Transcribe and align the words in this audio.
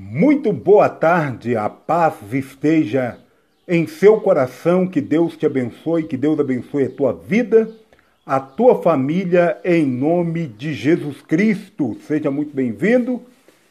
Muito 0.00 0.52
boa 0.52 0.88
tarde, 0.88 1.56
a 1.56 1.68
paz 1.68 2.14
esteja 2.32 3.18
em 3.66 3.84
seu 3.88 4.20
coração, 4.20 4.86
que 4.86 5.00
Deus 5.00 5.36
te 5.36 5.44
abençoe, 5.44 6.04
que 6.04 6.16
Deus 6.16 6.38
abençoe 6.38 6.84
a 6.84 6.88
tua 6.88 7.12
vida, 7.12 7.68
a 8.24 8.38
tua 8.38 8.80
família, 8.80 9.58
em 9.64 9.84
nome 9.84 10.46
de 10.46 10.72
Jesus 10.72 11.20
Cristo. 11.20 11.96
Seja 12.06 12.30
muito 12.30 12.54
bem-vindo, 12.54 13.20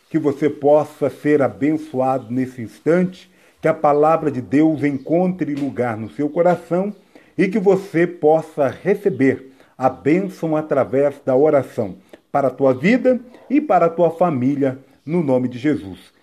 que 0.10 0.20
você 0.20 0.50
possa 0.50 1.10
ser 1.10 1.42
abençoado 1.42 2.30
nesse 2.30 2.62
instante, 2.62 3.32
que 3.62 3.68
a 3.70 3.74
palavra 3.74 4.30
de 4.30 4.42
Deus 4.42 4.84
encontre 4.84 5.56
lugar 5.56 5.96
no 5.96 6.10
seu 6.10 6.30
coração 6.30 6.94
e 7.38 7.48
que 7.48 7.58
você 7.58 8.06
possa 8.06 8.68
receber 8.68 9.54
a 9.78 9.88
bênção 9.88 10.58
através 10.58 11.22
da 11.26 11.38
oração 11.38 11.96
para 12.30 12.50
a 12.50 12.52
tua 12.52 12.74
vida 12.74 13.18
e 13.50 13.62
para 13.62 13.86
a 13.86 13.90
tua 13.90 14.12
família, 14.12 14.78
no 15.06 15.24
nome 15.24 15.48
de 15.48 15.58
Jesus. 15.58 16.17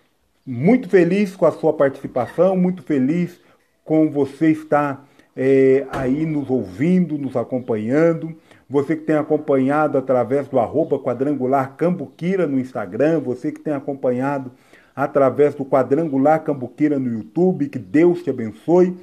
Muito 0.47 0.91
feliz 0.91 1.35
com 1.35 1.47
a 1.47 1.53
sua 1.53 1.73
participação, 1.73 2.55
muito 2.55 2.83
feliz 2.83 3.41
com 3.83 4.11
você 4.11 4.51
estar 4.51 5.09
é, 5.35 5.87
aí 5.91 6.27
nos 6.27 6.51
ouvindo, 6.51 7.17
nos 7.17 7.35
acompanhando. 7.35 8.37
Você 8.69 8.95
que 8.95 9.05
tem 9.05 9.17
acompanhado 9.17 9.97
através 9.97 10.47
do 10.47 10.59
arroba 10.59 10.99
quadrangular 10.99 11.77
Cambuquira 11.77 12.47
no 12.47 12.61
Instagram, 12.61 13.21
você 13.21 13.51
que 13.51 13.61
tem 13.61 13.73
acompanhado 13.73 14.53
através 14.95 15.55
do 15.55 15.65
quadrangular 15.65 16.45
Cambuquira 16.45 16.99
no 16.99 17.11
YouTube, 17.11 17.71
que 17.71 17.79
Deus 17.79 18.23
te 18.23 18.29
abençoe. 18.29 18.95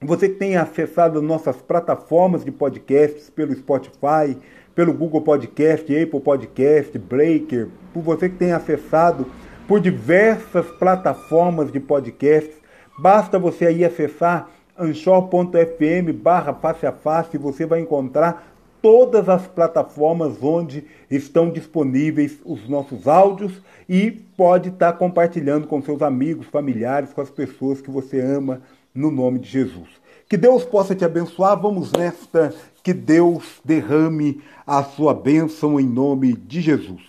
Você 0.00 0.28
que 0.28 0.36
tem 0.36 0.56
acessado 0.56 1.20
nossas 1.20 1.56
plataformas 1.56 2.44
de 2.44 2.52
podcasts 2.52 3.28
pelo 3.28 3.52
Spotify, 3.56 4.38
pelo 4.72 4.94
Google 4.94 5.22
Podcast, 5.22 5.84
Apple 5.94 6.20
Podcast, 6.20 6.96
Breaker, 6.96 7.68
por 7.92 8.04
você 8.04 8.28
que 8.28 8.36
tem 8.36 8.52
acessado 8.52 9.26
por 9.70 9.78
diversas 9.78 10.66
plataformas 10.66 11.70
de 11.70 11.78
podcasts. 11.78 12.56
Basta 12.98 13.38
você 13.38 13.66
aí 13.66 13.84
acessar 13.84 14.50
anchor.fm 14.76 16.12
barra 16.12 16.52
face 16.52 16.84
a 16.84 16.90
face 16.90 17.36
e 17.36 17.38
você 17.38 17.64
vai 17.64 17.78
encontrar 17.78 18.52
todas 18.82 19.28
as 19.28 19.46
plataformas 19.46 20.42
onde 20.42 20.86
estão 21.08 21.52
disponíveis 21.52 22.40
os 22.44 22.68
nossos 22.68 23.06
áudios 23.06 23.62
e 23.88 24.10
pode 24.10 24.70
estar 24.70 24.94
compartilhando 24.94 25.68
com 25.68 25.80
seus 25.80 26.02
amigos, 26.02 26.48
familiares, 26.48 27.12
com 27.12 27.20
as 27.20 27.30
pessoas 27.30 27.80
que 27.80 27.92
você 27.92 28.20
ama, 28.20 28.62
no 28.92 29.08
nome 29.08 29.38
de 29.38 29.48
Jesus. 29.48 29.88
Que 30.28 30.36
Deus 30.36 30.64
possa 30.64 30.96
te 30.96 31.04
abençoar. 31.04 31.56
Vamos 31.56 31.92
nesta, 31.92 32.52
que 32.82 32.92
Deus 32.92 33.60
derrame 33.64 34.42
a 34.66 34.82
sua 34.82 35.14
bênção 35.14 35.78
em 35.78 35.86
nome 35.86 36.32
de 36.32 36.60
Jesus, 36.60 37.02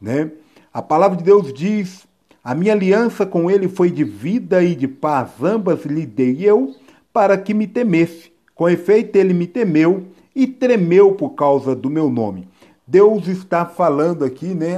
né? 0.00 0.30
A 0.74 0.82
palavra 0.82 1.16
de 1.16 1.22
Deus 1.22 1.52
diz: 1.52 2.04
A 2.42 2.52
minha 2.52 2.72
aliança 2.72 3.24
com 3.24 3.48
ele 3.48 3.68
foi 3.68 3.92
de 3.92 4.02
vida 4.02 4.60
e 4.60 4.74
de 4.74 4.88
paz, 4.88 5.30
ambas 5.40 5.84
lhe 5.84 6.04
dei 6.04 6.38
eu, 6.40 6.74
para 7.12 7.38
que 7.38 7.54
me 7.54 7.68
temesse. 7.68 8.32
Com 8.56 8.68
efeito, 8.68 9.14
ele 9.14 9.32
me 9.32 9.46
temeu 9.46 10.08
e 10.34 10.48
tremeu 10.48 11.12
por 11.12 11.30
causa 11.30 11.76
do 11.76 11.88
meu 11.88 12.10
nome. 12.10 12.48
Deus 12.84 13.28
está 13.28 13.64
falando 13.64 14.24
aqui 14.24 14.46
né, 14.46 14.76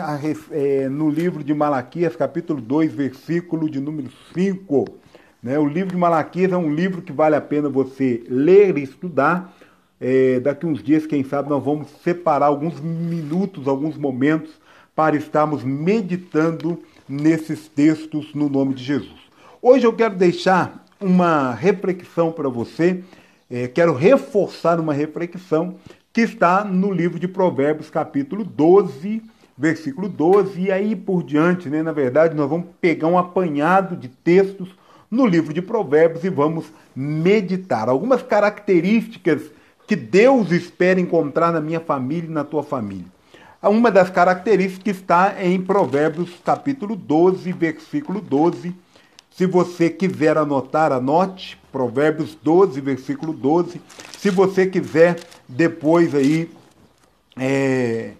é, 0.51 0.87
no 0.87 1.09
livro 1.09 1.43
de 1.43 1.55
Malaquias, 1.55 2.15
capítulo 2.15 2.61
2, 2.61 2.93
versículo 2.93 3.71
de 3.71 3.81
número 3.81 4.11
5. 4.35 4.85
Né? 5.43 5.59
O 5.59 5.67
livro 5.67 5.93
de 5.93 5.97
Malaquias 5.97 6.53
é 6.53 6.57
um 6.59 6.73
livro 6.75 7.01
que 7.01 7.11
vale 7.11 7.37
a 7.37 7.41
pena 7.41 7.71
você 7.71 8.23
ler 8.29 8.77
e 8.77 8.83
estudar. 8.83 9.57
É, 9.99 10.41
daqui 10.41 10.67
uns 10.67 10.83
dias, 10.83 11.07
quem 11.07 11.25
sabe, 11.25 11.49
nós 11.49 11.65
vamos 11.65 11.89
separar 12.05 12.47
alguns 12.47 12.79
minutos, 12.81 13.67
alguns 13.67 13.97
momentos 13.97 14.66
para 14.97 15.15
estarmos 15.15 15.63
meditando 15.63 16.83
nesses 17.07 17.69
textos 17.69 18.35
no 18.35 18.49
nome 18.49 18.75
de 18.75 18.83
Jesus. 18.83 19.21
Hoje 19.61 19.87
eu 19.87 19.93
quero 19.93 20.17
deixar 20.17 20.87
uma 20.99 21.53
reflexão 21.53 22.33
para 22.33 22.49
você, 22.49 23.05
é, 23.51 23.69
quero 23.69 23.93
reforçar 23.93 24.81
uma 24.81 24.95
reflexão 24.95 25.77
que 26.15 26.23
está 26.23 26.65
no 26.65 26.91
livro 26.91 27.21
de 27.21 27.29
Provérbios, 27.29 27.91
capítulo 27.91 28.43
12, 28.43 29.23
versículo 29.57 30.09
12, 30.09 30.63
e 30.63 30.73
aí 30.73 30.97
por 30.97 31.23
diante, 31.23 31.69
né? 31.69 31.83
Na 31.83 31.93
verdade, 31.93 32.35
nós 32.35 32.49
vamos 32.49 32.69
pegar 32.81 33.09
um 33.09 33.19
apanhado 33.19 33.97
de 33.97 34.09
textos 34.09 34.71
no 35.11 35.27
livro 35.27 35.53
de 35.53 35.61
Provérbios 35.61 36.25
e 36.25 36.31
vamos 36.31 36.73
meditar 36.95 37.91
algumas 37.91 38.23
características 38.23 39.43
que 39.87 39.95
Deus 39.95 40.51
espera 40.51 40.99
encontrar 40.99 41.53
na 41.53 41.61
minha 41.61 41.81
família 41.81 42.29
e 42.29 42.33
na 42.33 42.45
tua 42.45 42.63
família. 42.63 43.16
Uma 43.69 43.91
das 43.91 44.11
características 44.11 44.97
está 44.97 45.43
em 45.43 45.61
Provérbios 45.61 46.31
capítulo 46.45 46.95
12, 46.95 47.51
versículo 47.53 48.21
12. 48.21 48.73
Se 49.29 49.45
você 49.45 49.91
quiser 49.91 50.39
anotar, 50.39 50.93
anote 50.93 51.59
Provérbios 51.73 52.37
12, 52.41 52.81
versículo 52.81 53.33
12. 53.33 53.81
Se 54.19 54.31
você 54.31 54.67
quiser 54.67 55.19
depois 55.49 56.15
aí 56.15 56.49
é, 57.37 58.13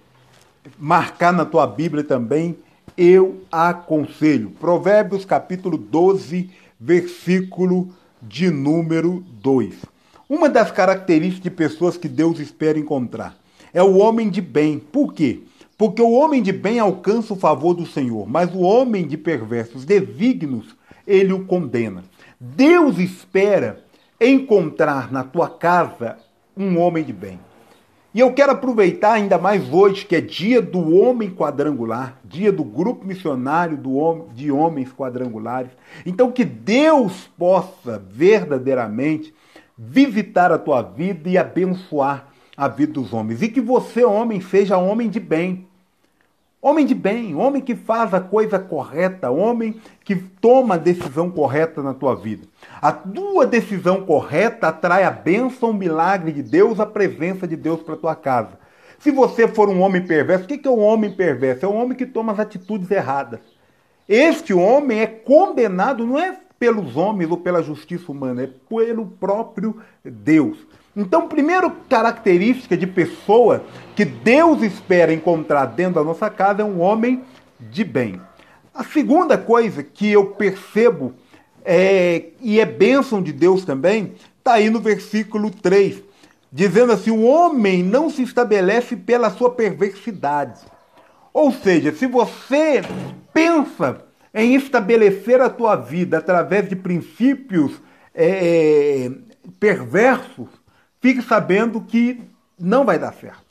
marcar 0.77 1.33
na 1.33 1.45
tua 1.45 1.65
Bíblia 1.65 2.03
também, 2.03 2.59
eu 2.99 3.41
aconselho. 3.53 4.51
Provérbios 4.59 5.25
capítulo 5.25 5.79
12, 5.79 6.51
versículo 6.79 7.91
de 8.21 8.51
número 8.51 9.25
2. 9.43 9.77
Uma 10.29 10.49
das 10.49 10.73
características 10.73 11.45
de 11.45 11.51
pessoas 11.51 11.97
que 11.97 12.09
Deus 12.09 12.41
espera 12.41 12.81
encontrar 12.81 13.46
é 13.77 13.83
o 13.83 13.99
homem 13.99 14.31
de 14.31 14.41
bem. 14.41 14.79
Por 14.79 15.13
quê? 15.13 15.41
Porque 15.77 16.01
o 16.01 16.13
homem 16.13 16.43
de 16.43 16.51
bem 16.51 16.79
alcança 16.79 17.35
o 17.35 17.37
favor 17.37 17.75
do 17.75 17.85
Senhor, 17.85 18.27
mas 18.27 18.55
o 18.55 18.61
homem 18.61 19.07
de 19.07 19.19
perversos 19.19 19.85
desígnios, 19.85 20.75
ele 21.07 21.35
o 21.35 21.45
condena. 21.45 22.03
Deus 22.41 22.99
espera 22.99 23.85
encontrar 24.19 25.13
na 25.13 25.23
tua 25.23 25.51
casa 25.51 26.17
um 26.57 26.79
homem 26.79 27.05
de 27.05 27.13
bem. 27.13 27.39
E 28.15 28.21
eu 28.21 28.33
quero 28.33 28.53
aproveitar 28.53 29.13
ainda 29.13 29.37
mais 29.37 29.71
hoje, 29.71 30.07
que 30.07 30.17
é 30.17 30.23
dia 30.23 30.63
do 30.63 30.97
homem 30.97 31.31
quadrangular, 31.31 32.19
dia 32.25 32.51
do 32.51 32.65
grupo 32.65 33.07
missionário 33.07 33.77
do 33.77 33.93
homem, 33.93 34.25
de 34.35 34.51
homens 34.51 34.91
quadrangulares. 34.91 35.71
Então, 36.07 36.33
que 36.33 36.47
Deus 36.47 37.29
possa 37.37 38.03
verdadeiramente 38.11 39.35
visitar 39.77 40.51
a 40.51 40.57
tua 40.57 40.81
vida 40.81 41.29
e 41.29 41.37
abençoar 41.37 42.33
a 42.57 42.69
vida 42.69 42.95
dos 42.95 43.13
homens. 43.13 43.43
E 43.43 43.49
que 43.49 43.61
você, 43.61 44.05
homem, 44.05 44.41
seja 44.41 44.79
homem 44.79 45.09
de 45.09 45.21
bem. 45.21 45.67
Homem 46.61 46.87
de 46.87 46.95
bem, 46.95 47.35
homem 47.35 47.63
que 47.63 47.77
faz 47.77 48.13
a 48.13 48.21
coisa 48.21 48.59
correta, 48.59 49.31
homem 49.31 49.81
que 50.03 50.17
toma 50.17 50.75
a 50.75 50.79
decisão 50.79 51.31
correta 51.31 51.83
na 51.83 51.95
tua 51.95 52.17
vida. 52.17 52.45
A 52.83 52.91
tua 52.91 53.47
decisão 53.47 54.05
correta 54.05 54.69
atrai 54.69 55.05
a 55.05 55.11
bênção, 55.11 55.71
o 55.71 55.75
milagre 55.75 56.33
de 56.33 56.43
Deus, 56.43 56.81
a 56.81 56.87
presença 56.87 57.47
de 57.47 57.55
Deus 57.55 57.83
para 57.83 57.95
tua 57.95 58.17
casa. 58.17 58.59
Se 58.99 59.11
você 59.11 59.47
for 59.47 59.69
um 59.69 59.81
homem 59.81 60.05
perverso, 60.05 60.45
o 60.45 60.49
que 60.49 60.67
é 60.67 60.71
um 60.71 60.83
homem 60.83 61.13
perverso? 61.13 61.67
É 61.67 61.69
um 61.69 61.77
homem 61.77 61.97
que 61.97 62.07
toma 62.07 62.33
as 62.33 62.41
atitudes 62.41 62.91
erradas. 62.91 63.41
Este 64.09 64.55
homem 64.55 65.01
é 65.01 65.07
condenado, 65.07 66.07
não 66.07 66.19
é 66.19 66.37
pelos 66.59 66.97
homens 66.97 67.31
ou 67.31 67.37
pela 67.37 67.63
justiça 67.63 68.11
humana, 68.11 68.45
é 68.45 68.51
pelo 68.69 69.07
próprio 69.07 69.77
Deus. 70.03 70.59
Então, 70.97 71.29
primeira 71.29 71.71
característica 71.91 72.75
de 72.75 72.87
pessoa 72.87 73.63
que 73.95 74.03
Deus 74.03 74.63
espera 74.63 75.13
encontrar 75.13 75.67
dentro 75.67 75.97
da 75.97 76.05
nossa 76.05 76.31
casa 76.31 76.63
é 76.63 76.65
um 76.65 76.81
homem 76.81 77.23
de 77.61 77.85
bem. 77.85 78.19
A 78.75 78.83
segunda 78.83 79.37
coisa 79.37 79.83
que 79.83 80.11
eu 80.11 80.25
percebo, 80.25 81.13
é, 81.63 82.29
e 82.41 82.59
é 82.59 82.65
bênção 82.65 83.23
de 83.23 83.31
Deus 83.31 83.63
também, 83.63 84.15
está 84.39 84.55
aí 84.55 84.71
no 84.71 84.81
versículo 84.81 85.51
3, 85.51 86.03
dizendo 86.51 86.93
assim: 86.93 87.11
o 87.11 87.25
homem 87.25 87.83
não 87.83 88.09
se 88.09 88.23
estabelece 88.23 88.97
pela 88.97 89.29
sua 89.29 89.51
perversidade. 89.51 90.61
Ou 91.31 91.53
seja, 91.53 91.93
se 91.93 92.07
você 92.07 92.81
pensa 93.35 94.01
em 94.33 94.55
estabelecer 94.55 95.43
a 95.43 95.51
tua 95.51 95.77
vida 95.77 96.17
através 96.17 96.67
de 96.67 96.77
princípios 96.77 97.73
é, 98.15 99.11
perversos, 99.61 100.49
fique 101.07 101.23
sabendo 101.23 101.81
que 101.81 102.21
não 102.59 102.85
vai 102.85 102.99
dar 102.99 103.13
certo. 103.15 103.45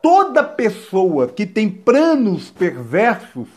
Toda 0.00 0.42
pessoa 0.42 1.28
que 1.28 1.44
tem 1.44 1.68
planos 1.68 2.50
perversos, 2.50 3.48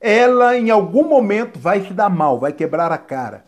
ela 0.00 0.58
em 0.58 0.68
algum 0.68 1.08
momento 1.08 1.60
vai 1.60 1.86
se 1.86 1.92
dar 1.92 2.10
mal, 2.10 2.40
vai 2.40 2.52
quebrar 2.52 2.90
a 2.90 2.98
cara. 2.98 3.44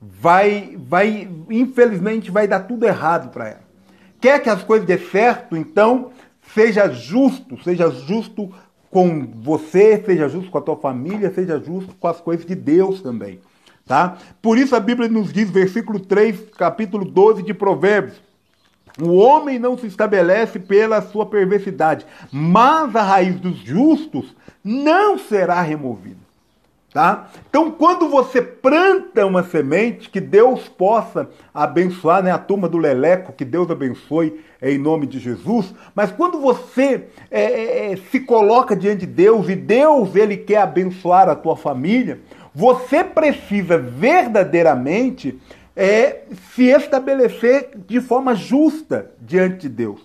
Vai, 0.00 0.76
vai, 0.78 1.28
infelizmente, 1.50 2.30
vai 2.30 2.46
dar 2.46 2.60
tudo 2.60 2.86
errado 2.86 3.32
para 3.32 3.48
ela. 3.48 3.62
Quer 4.20 4.40
que 4.40 4.48
as 4.48 4.62
coisas 4.62 4.86
dê 4.86 4.98
certo, 4.98 5.56
então 5.56 6.12
seja 6.54 6.88
justo, 6.88 7.60
seja 7.64 7.90
justo 7.90 8.54
com 8.88 9.26
você, 9.42 10.00
seja 10.06 10.28
justo 10.28 10.48
com 10.52 10.58
a 10.58 10.62
tua 10.62 10.76
família, 10.76 11.34
seja 11.34 11.58
justo 11.58 11.92
com 11.98 12.06
as 12.06 12.20
coisas 12.20 12.46
de 12.46 12.54
Deus 12.54 13.02
também. 13.02 13.40
Tá? 13.84 14.16
Por 14.40 14.58
isso 14.58 14.76
a 14.76 14.80
Bíblia 14.80 15.08
nos 15.08 15.32
diz, 15.32 15.50
versículo 15.50 15.98
3, 15.98 16.50
capítulo 16.56 17.04
12 17.04 17.42
de 17.42 17.52
Provérbios: 17.52 18.27
O 19.00 19.14
homem 19.16 19.58
não 19.58 19.78
se 19.78 19.86
estabelece 19.86 20.58
pela 20.58 21.00
sua 21.00 21.26
perversidade, 21.26 22.04
mas 22.32 22.94
a 22.96 23.02
raiz 23.02 23.38
dos 23.38 23.58
justos 23.58 24.34
não 24.64 25.18
será 25.18 25.60
removida. 25.62 26.28
Tá? 26.92 27.28
Então, 27.48 27.70
quando 27.70 28.08
você 28.08 28.40
planta 28.40 29.26
uma 29.26 29.42
semente, 29.42 30.08
que 30.08 30.20
Deus 30.20 30.68
possa 30.68 31.28
abençoar, 31.52 32.22
né? 32.22 32.32
A 32.32 32.38
turma 32.38 32.66
do 32.66 32.78
Leleco, 32.78 33.34
que 33.34 33.44
Deus 33.44 33.70
abençoe 33.70 34.40
em 34.60 34.78
nome 34.78 35.06
de 35.06 35.18
Jesus. 35.18 35.74
Mas 35.94 36.10
quando 36.10 36.40
você 36.40 37.04
é, 37.30 37.42
é, 37.42 37.92
é, 37.92 37.96
se 38.10 38.20
coloca 38.20 38.74
diante 38.74 39.00
de 39.00 39.06
Deus 39.06 39.50
e 39.50 39.54
Deus 39.54 40.16
ele 40.16 40.38
quer 40.38 40.62
abençoar 40.62 41.28
a 41.28 41.36
tua 41.36 41.56
família, 41.56 42.20
você 42.54 43.04
precisa 43.04 43.76
verdadeiramente 43.76 45.38
é, 45.78 46.24
se 46.56 46.64
estabelecer 46.64 47.70
de 47.86 48.00
forma 48.00 48.34
justa 48.34 49.12
diante 49.20 49.60
de 49.60 49.68
Deus. 49.68 50.00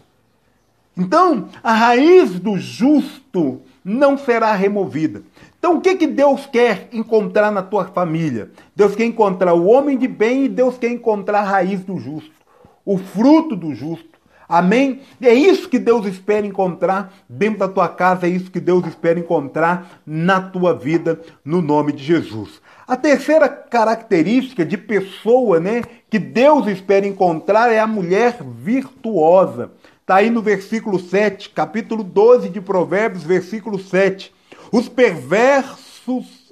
Então, 0.95 1.49
a 1.63 1.73
raiz 1.73 2.39
do 2.39 2.59
justo 2.59 3.59
não 3.83 4.15
será 4.15 4.53
removida. 4.53 5.23
Então, 5.57 5.77
o 5.77 5.81
que, 5.81 5.95
que 5.95 6.05
Deus 6.05 6.45
quer 6.45 6.89
encontrar 6.93 7.51
na 7.51 7.63
tua 7.63 7.85
família? 7.85 8.51
Deus 8.75 8.95
quer 8.95 9.05
encontrar 9.05 9.55
o 9.55 9.65
homem 9.65 9.97
de 9.97 10.07
bem 10.07 10.45
e 10.45 10.49
Deus 10.49 10.77
quer 10.77 10.91
encontrar 10.91 11.39
a 11.39 11.49
raiz 11.49 11.83
do 11.83 11.97
justo, 11.97 12.31
o 12.85 12.99
fruto 12.99 13.55
do 13.55 13.73
justo. 13.73 14.13
Amém? 14.47 15.01
É 15.19 15.33
isso 15.33 15.67
que 15.67 15.79
Deus 15.79 16.05
espera 16.05 16.45
encontrar 16.45 17.11
dentro 17.27 17.59
da 17.59 17.67
tua 17.67 17.89
casa, 17.89 18.27
é 18.27 18.29
isso 18.29 18.51
que 18.51 18.59
Deus 18.59 18.85
espera 18.85 19.19
encontrar 19.19 20.01
na 20.05 20.39
tua 20.39 20.75
vida, 20.75 21.19
no 21.43 21.63
nome 21.63 21.93
de 21.93 22.03
Jesus. 22.03 22.61
A 22.85 22.97
terceira 22.97 23.47
característica 23.47 24.65
de 24.65 24.77
pessoa, 24.77 25.59
né, 25.59 25.83
que 26.09 26.19
Deus 26.19 26.67
espera 26.67 27.07
encontrar 27.07 27.71
é 27.71 27.79
a 27.79 27.87
mulher 27.87 28.37
virtuosa. 28.43 29.71
Está 30.01 30.17
aí 30.17 30.29
no 30.29 30.41
versículo 30.41 30.99
7, 30.99 31.49
capítulo 31.51 32.03
12 32.03 32.49
de 32.49 32.59
Provérbios, 32.59 33.23
versículo 33.23 33.79
7. 33.79 34.33
Os 34.69 34.89
perversos 34.89 36.51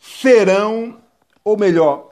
serão, 0.00 0.96
ou 1.44 1.58
melhor, 1.58 2.08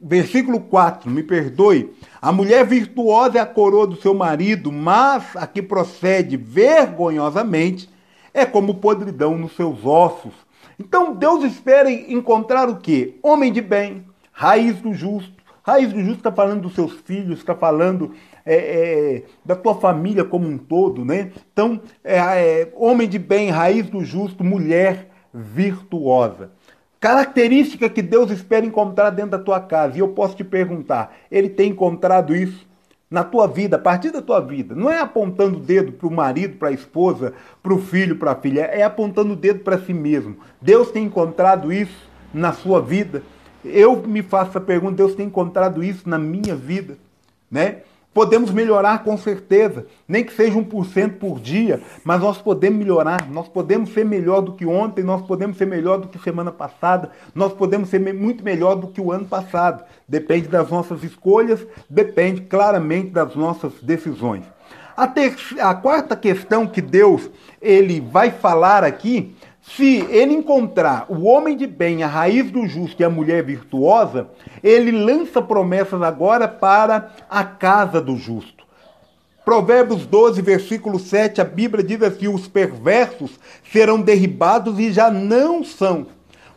versículo 0.00 0.58
4, 0.60 1.10
me 1.10 1.22
perdoe. 1.22 1.94
A 2.20 2.32
mulher 2.32 2.64
virtuosa 2.64 3.38
é 3.38 3.40
a 3.42 3.46
coroa 3.46 3.86
do 3.86 4.00
seu 4.00 4.14
marido, 4.14 4.72
mas 4.72 5.36
a 5.36 5.46
que 5.46 5.60
procede 5.60 6.38
vergonhosamente 6.38 7.90
é 8.32 8.46
como 8.46 8.76
podridão 8.76 9.36
nos 9.36 9.54
seus 9.54 9.84
ossos. 9.84 10.32
Então 10.78 11.14
Deus 11.14 11.44
espera 11.44 11.90
encontrar 11.90 12.68
o 12.68 12.76
quê? 12.76 13.16
Homem 13.22 13.52
de 13.52 13.60
bem, 13.60 14.04
raiz 14.32 14.80
do 14.80 14.92
justo. 14.92 15.42
Raiz 15.62 15.92
do 15.92 16.00
justo 16.00 16.18
está 16.18 16.32
falando 16.32 16.62
dos 16.62 16.74
seus 16.74 16.92
filhos, 16.92 17.38
está 17.38 17.54
falando 17.54 18.12
é, 18.44 18.56
é, 18.56 19.22
da 19.44 19.54
tua 19.54 19.74
família 19.76 20.24
como 20.24 20.48
um 20.48 20.58
todo, 20.58 21.04
né? 21.04 21.30
Então, 21.52 21.80
é, 22.02 22.16
é, 22.16 22.72
homem 22.74 23.08
de 23.08 23.18
bem, 23.18 23.50
raiz 23.50 23.88
do 23.88 24.04
justo, 24.04 24.42
mulher 24.42 25.08
virtuosa. 25.32 26.50
Característica 26.98 27.88
que 27.88 28.02
Deus 28.02 28.30
espera 28.30 28.66
encontrar 28.66 29.10
dentro 29.10 29.32
da 29.32 29.38
tua 29.38 29.60
casa. 29.60 29.96
E 29.96 30.00
eu 30.00 30.08
posso 30.08 30.36
te 30.36 30.44
perguntar, 30.44 31.14
ele 31.30 31.48
tem 31.48 31.70
encontrado 31.70 32.34
isso 32.34 32.66
na 33.12 33.22
tua 33.22 33.46
vida, 33.46 33.76
a 33.76 33.78
partir 33.78 34.10
da 34.10 34.22
tua 34.22 34.40
vida? 34.40 34.74
Não 34.74 34.90
é 34.90 34.98
apontando 34.98 35.58
o 35.58 35.60
dedo 35.60 35.92
para 35.92 36.08
o 36.08 36.10
marido, 36.10 36.56
para 36.56 36.68
a 36.68 36.72
esposa, 36.72 37.34
para 37.62 37.74
o 37.74 37.78
filho, 37.78 38.16
para 38.16 38.32
a 38.32 38.34
filha, 38.34 38.62
é 38.62 38.82
apontando 38.82 39.34
o 39.34 39.36
dedo 39.36 39.60
para 39.60 39.78
si 39.78 39.92
mesmo. 39.92 40.38
Deus 40.60 40.90
tem 40.90 41.04
encontrado 41.04 41.70
isso 41.70 42.08
na 42.32 42.54
sua 42.54 42.80
vida? 42.80 43.22
Eu 43.62 44.02
me 44.02 44.22
faço 44.22 44.56
a 44.56 44.60
pergunta, 44.60 44.96
Deus 44.96 45.14
tem 45.14 45.26
encontrado 45.26 45.84
isso 45.84 46.08
na 46.08 46.18
minha 46.18 46.56
vida, 46.56 46.96
né? 47.50 47.82
Podemos 48.14 48.50
melhorar 48.50 49.02
com 49.04 49.16
certeza, 49.16 49.86
nem 50.06 50.22
que 50.22 50.34
seja 50.34 50.58
1% 50.58 51.18
por 51.18 51.40
dia, 51.40 51.80
mas 52.04 52.20
nós 52.20 52.36
podemos 52.36 52.78
melhorar, 52.78 53.30
nós 53.30 53.48
podemos 53.48 53.90
ser 53.94 54.04
melhor 54.04 54.42
do 54.42 54.52
que 54.52 54.66
ontem, 54.66 55.02
nós 55.02 55.22
podemos 55.22 55.56
ser 55.56 55.66
melhor 55.66 55.98
do 55.98 56.08
que 56.08 56.18
semana 56.18 56.52
passada, 56.52 57.10
nós 57.34 57.54
podemos 57.54 57.88
ser 57.88 57.98
muito 58.12 58.44
melhor 58.44 58.74
do 58.74 58.88
que 58.88 59.00
o 59.00 59.10
ano 59.10 59.24
passado. 59.24 59.82
Depende 60.06 60.48
das 60.48 60.68
nossas 60.68 61.02
escolhas, 61.02 61.66
depende 61.88 62.42
claramente 62.42 63.08
das 63.10 63.34
nossas 63.34 63.72
decisões. 63.80 64.44
A, 64.94 65.06
ter... 65.06 65.34
a 65.60 65.74
quarta 65.74 66.14
questão 66.14 66.66
que 66.66 66.82
Deus 66.82 67.30
ele 67.62 67.98
vai 67.98 68.30
falar 68.30 68.84
aqui 68.84 69.34
se 69.62 70.04
ele 70.10 70.34
encontrar 70.34 71.06
o 71.08 71.22
homem 71.22 71.56
de 71.56 71.68
bem, 71.68 72.02
a 72.02 72.08
raiz 72.08 72.50
do 72.50 72.66
justo 72.66 73.00
e 73.00 73.04
a 73.04 73.10
mulher 73.10 73.44
virtuosa, 73.44 74.28
ele 74.62 74.90
lança 74.90 75.40
promessas 75.40 76.02
agora 76.02 76.48
para 76.48 77.12
a 77.30 77.44
casa 77.44 78.00
do 78.00 78.16
justo. 78.16 78.64
Provérbios 79.44 80.04
12, 80.04 80.42
versículo 80.42 80.98
7, 80.98 81.40
a 81.40 81.44
Bíblia 81.44 81.82
diz 81.82 82.02
assim: 82.02 82.26
os 82.26 82.48
perversos 82.48 83.38
serão 83.72 84.00
derribados 84.00 84.80
e 84.80 84.92
já 84.92 85.10
não 85.10 85.64
são, 85.64 86.08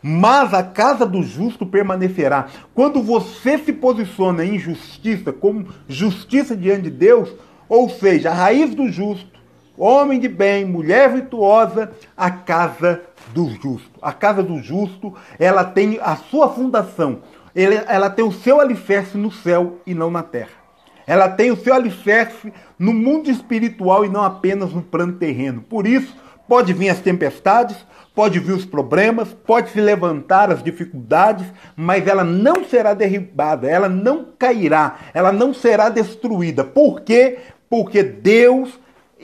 mas 0.02 0.52
a 0.52 0.64
casa 0.64 1.06
do 1.06 1.22
justo 1.22 1.64
permanecerá. 1.64 2.48
Quando 2.74 3.00
você 3.00 3.56
se 3.58 3.72
posiciona 3.72 4.44
em 4.44 4.58
justiça, 4.58 5.32
como 5.32 5.68
justiça 5.88 6.56
diante 6.56 6.82
de 6.82 6.90
Deus, 6.90 7.32
ou 7.68 7.88
seja, 7.88 8.30
a 8.30 8.34
raiz 8.34 8.74
do 8.74 8.88
justo, 8.88 9.35
homem 9.76 10.18
de 10.18 10.28
bem, 10.28 10.64
mulher 10.64 11.12
virtuosa, 11.12 11.92
a 12.16 12.30
casa 12.30 13.02
do 13.34 13.48
justo. 13.50 13.90
A 14.00 14.12
casa 14.12 14.42
do 14.42 14.60
justo, 14.62 15.14
ela 15.38 15.64
tem 15.64 15.98
a 16.02 16.16
sua 16.16 16.48
fundação, 16.48 17.20
ela 17.54 18.10
tem 18.10 18.24
o 18.24 18.32
seu 18.32 18.60
alicerce 18.60 19.16
no 19.16 19.32
céu 19.32 19.78
e 19.86 19.94
não 19.94 20.10
na 20.10 20.22
terra. 20.22 20.66
Ela 21.06 21.28
tem 21.28 21.50
o 21.50 21.56
seu 21.56 21.72
alicerce 21.72 22.52
no 22.78 22.92
mundo 22.92 23.30
espiritual 23.30 24.04
e 24.04 24.08
não 24.08 24.22
apenas 24.22 24.72
no 24.72 24.82
plano 24.82 25.12
terreno. 25.14 25.62
Por 25.62 25.86
isso, 25.86 26.14
pode 26.48 26.72
vir 26.72 26.88
as 26.88 27.00
tempestades, 27.00 27.76
pode 28.14 28.38
vir 28.38 28.52
os 28.52 28.64
problemas, 28.64 29.32
pode 29.32 29.70
se 29.70 29.80
levantar 29.80 30.50
as 30.50 30.62
dificuldades, 30.62 31.46
mas 31.76 32.06
ela 32.06 32.24
não 32.24 32.64
será 32.64 32.94
derribada, 32.94 33.68
ela 33.68 33.88
não 33.88 34.26
cairá, 34.38 34.96
ela 35.14 35.30
não 35.30 35.54
será 35.54 35.88
destruída. 35.88 36.64
Por 36.64 37.02
quê? 37.02 37.38
Porque 37.68 38.02
Deus 38.02 38.78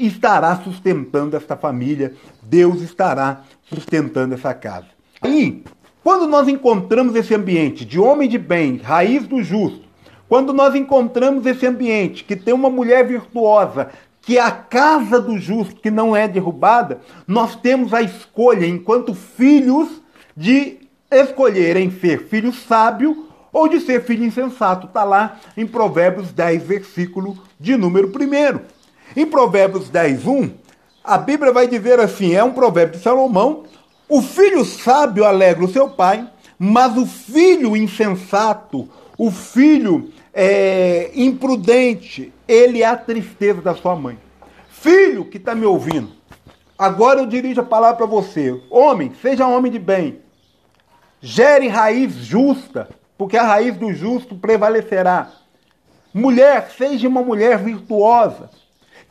estará 0.06 0.56
sustentando 0.56 1.36
esta 1.36 1.56
família, 1.56 2.14
Deus 2.42 2.80
estará 2.80 3.42
sustentando 3.64 4.34
essa 4.34 4.52
casa. 4.54 4.86
E 5.24 5.62
quando 6.02 6.26
nós 6.26 6.48
encontramos 6.48 7.14
esse 7.14 7.34
ambiente 7.34 7.84
de 7.84 7.98
homem 7.98 8.28
de 8.28 8.38
bem, 8.38 8.76
raiz 8.76 9.26
do 9.26 9.42
justo, 9.42 9.82
quando 10.28 10.52
nós 10.52 10.74
encontramos 10.74 11.46
esse 11.46 11.66
ambiente 11.66 12.24
que 12.24 12.34
tem 12.34 12.54
uma 12.54 12.70
mulher 12.70 13.06
virtuosa, 13.06 13.90
que 14.22 14.38
é 14.38 14.40
a 14.40 14.50
casa 14.50 15.20
do 15.20 15.38
justo, 15.38 15.80
que 15.80 15.90
não 15.90 16.16
é 16.16 16.26
derrubada, 16.26 17.00
nós 17.26 17.54
temos 17.56 17.92
a 17.92 18.00
escolha, 18.00 18.66
enquanto 18.66 19.14
filhos, 19.14 20.00
de 20.36 20.78
escolher 21.10 21.76
em 21.76 21.90
ser 21.90 22.26
filho 22.26 22.52
sábio 22.52 23.28
ou 23.52 23.68
de 23.68 23.80
ser 23.80 24.02
filho 24.02 24.24
insensato. 24.24 24.86
Está 24.86 25.04
lá 25.04 25.38
em 25.56 25.66
Provérbios 25.66 26.32
10, 26.32 26.62
versículo 26.62 27.36
de 27.60 27.76
número 27.76 28.08
1. 28.08 28.60
Em 29.14 29.26
Provérbios 29.26 29.90
10, 29.90 30.26
1, 30.26 30.50
a 31.04 31.18
Bíblia 31.18 31.52
vai 31.52 31.68
dizer 31.68 32.00
assim: 32.00 32.34
é 32.34 32.42
um 32.42 32.52
provérbio 32.52 32.96
de 32.96 33.02
Salomão. 33.02 33.64
O 34.08 34.22
filho 34.22 34.64
sábio 34.64 35.24
alegra 35.24 35.64
o 35.64 35.72
seu 35.72 35.90
pai, 35.90 36.28
mas 36.58 36.96
o 36.96 37.06
filho 37.06 37.76
insensato, 37.76 38.88
o 39.18 39.30
filho 39.30 40.10
é, 40.32 41.10
imprudente, 41.14 42.32
ele 42.48 42.82
é 42.82 42.86
a 42.86 42.96
tristeza 42.96 43.60
da 43.60 43.74
sua 43.74 43.94
mãe. 43.94 44.18
Filho 44.68 45.26
que 45.26 45.36
está 45.36 45.54
me 45.54 45.66
ouvindo, 45.66 46.10
agora 46.78 47.20
eu 47.20 47.26
dirijo 47.26 47.60
a 47.60 47.64
palavra 47.64 47.98
para 47.98 48.06
você. 48.06 48.58
Homem, 48.70 49.12
seja 49.20 49.46
homem 49.46 49.70
de 49.70 49.78
bem. 49.78 50.20
Gere 51.20 51.68
raiz 51.68 52.14
justa, 52.14 52.88
porque 53.16 53.36
a 53.36 53.44
raiz 53.44 53.76
do 53.76 53.92
justo 53.92 54.34
prevalecerá. 54.34 55.30
Mulher, 56.12 56.70
seja 56.76 57.08
uma 57.08 57.22
mulher 57.22 57.58
virtuosa 57.58 58.50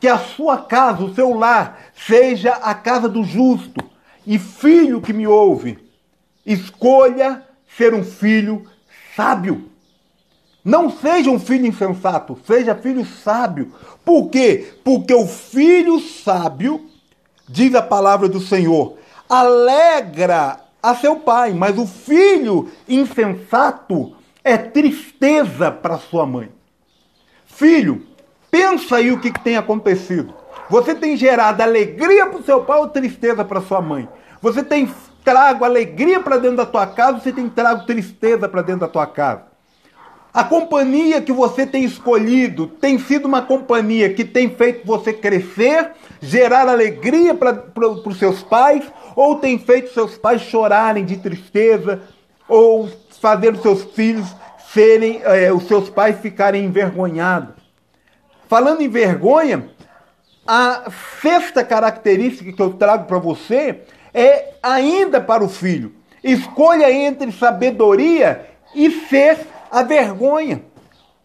que 0.02 0.08
a 0.08 0.18
sua 0.18 0.58
casa, 0.58 1.04
o 1.04 1.14
seu 1.14 1.32
lar, 1.32 1.80
seja 1.94 2.54
a 2.54 2.74
casa 2.74 3.08
do 3.08 3.22
justo. 3.22 3.88
E 4.26 4.36
filho 4.36 5.00
que 5.00 5.12
me 5.12 5.28
ouve, 5.28 5.78
escolha 6.44 7.46
ser 7.76 7.94
um 7.94 8.02
filho 8.02 8.66
sábio. 9.14 9.70
Não 10.64 10.90
seja 10.90 11.30
um 11.30 11.38
filho 11.38 11.66
insensato, 11.66 12.36
seja 12.44 12.74
filho 12.74 13.06
sábio. 13.06 13.72
Por 14.04 14.28
quê? 14.28 14.74
Porque 14.82 15.14
o 15.14 15.24
filho 15.24 16.00
sábio, 16.00 16.84
diz 17.48 17.72
a 17.72 17.80
palavra 17.80 18.28
do 18.28 18.40
Senhor, 18.40 18.98
alegra 19.28 20.58
a 20.82 20.96
seu 20.96 21.14
pai, 21.14 21.54
mas 21.54 21.78
o 21.78 21.86
filho 21.86 22.72
insensato 22.88 24.16
é 24.42 24.58
tristeza 24.58 25.70
para 25.70 25.96
sua 25.96 26.26
mãe. 26.26 26.50
Filho, 27.46 28.04
Pensa 28.52 28.96
aí 28.96 29.10
o 29.10 29.18
que, 29.18 29.30
que 29.30 29.40
tem 29.40 29.56
acontecido. 29.56 30.34
Você 30.68 30.94
tem 30.94 31.16
gerado 31.16 31.62
alegria 31.62 32.26
para 32.26 32.38
o 32.38 32.42
seu 32.42 32.62
pai 32.62 32.80
ou 32.80 32.86
tristeza 32.86 33.42
para 33.42 33.62
sua 33.62 33.80
mãe? 33.80 34.06
Você 34.42 34.62
tem 34.62 34.92
trago 35.24 35.64
alegria 35.64 36.20
para 36.20 36.36
dentro 36.36 36.58
da 36.58 36.66
tua 36.66 36.86
casa, 36.86 37.18
você 37.18 37.32
tem 37.32 37.48
trago 37.48 37.86
tristeza 37.86 38.46
para 38.50 38.60
dentro 38.60 38.82
da 38.82 38.88
tua 38.88 39.06
casa. 39.06 39.44
A 40.34 40.44
companhia 40.44 41.22
que 41.22 41.32
você 41.32 41.66
tem 41.66 41.82
escolhido 41.82 42.66
tem 42.66 42.98
sido 42.98 43.24
uma 43.24 43.40
companhia 43.40 44.12
que 44.12 44.22
tem 44.22 44.50
feito 44.50 44.86
você 44.86 45.14
crescer, 45.14 45.92
gerar 46.20 46.68
alegria 46.68 47.34
para 47.34 47.58
os 48.04 48.18
seus 48.18 48.42
pais, 48.42 48.84
ou 49.16 49.36
tem 49.36 49.58
feito 49.58 49.94
seus 49.94 50.18
pais 50.18 50.42
chorarem 50.42 51.06
de 51.06 51.16
tristeza, 51.16 52.02
ou 52.46 52.90
fazer 53.18 53.54
os 53.54 53.62
seus 53.62 53.82
filhos 53.82 54.28
serem, 54.74 55.22
é, 55.24 55.50
os 55.50 55.66
seus 55.66 55.88
pais 55.88 56.18
ficarem 56.20 56.66
envergonhados. 56.66 57.61
Falando 58.52 58.82
em 58.82 58.88
vergonha, 58.90 59.64
a 60.46 60.82
sexta 61.22 61.64
característica 61.64 62.52
que 62.52 62.60
eu 62.60 62.74
trago 62.74 63.06
para 63.06 63.18
você 63.18 63.80
é 64.12 64.50
ainda 64.62 65.22
para 65.22 65.42
o 65.42 65.48
filho. 65.48 65.94
Escolha 66.22 66.92
entre 66.92 67.32
sabedoria 67.32 68.44
e 68.74 68.90
ser 69.08 69.38
a 69.70 69.82
vergonha. 69.82 70.60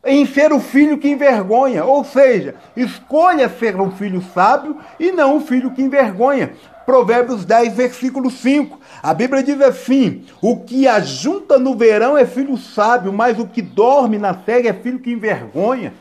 Em 0.05 0.25
ser 0.25 0.53
o 0.53 0.61
filho 0.61 0.97
que 0.99 1.09
envergonha. 1.09 1.83
Ou 1.83 2.05
seja, 2.05 2.55
escolha 2.77 3.49
ser 3.49 3.75
um 3.75 3.91
filho 3.91 4.23
sábio 4.33 4.77
e 4.97 5.11
não 5.11 5.35
um 5.35 5.41
filho 5.41 5.71
que 5.71 5.81
envergonha. 5.81 6.53
Provérbios 6.85 7.43
10, 7.43 7.73
versículo 7.73 8.31
5. 8.31 8.79
A 9.03 9.13
Bíblia 9.13 9.43
diz 9.43 9.59
assim: 9.59 10.23
O 10.41 10.61
que 10.61 10.87
ajunta 10.87 11.59
no 11.59 11.75
verão 11.75 12.17
é 12.17 12.25
filho 12.25 12.55
sábio, 12.55 13.11
mas 13.11 13.37
o 13.37 13.45
que 13.45 13.61
dorme 13.61 14.17
na 14.17 14.33
cega 14.33 14.69
é 14.69 14.73
filho 14.73 14.99
que 14.99 15.11
envergonha. 15.11 15.91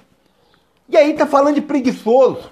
E 0.89 0.97
aí 0.97 1.11
está 1.11 1.27
falando 1.27 1.57
de 1.57 1.63
preguiçoso. 1.63 2.51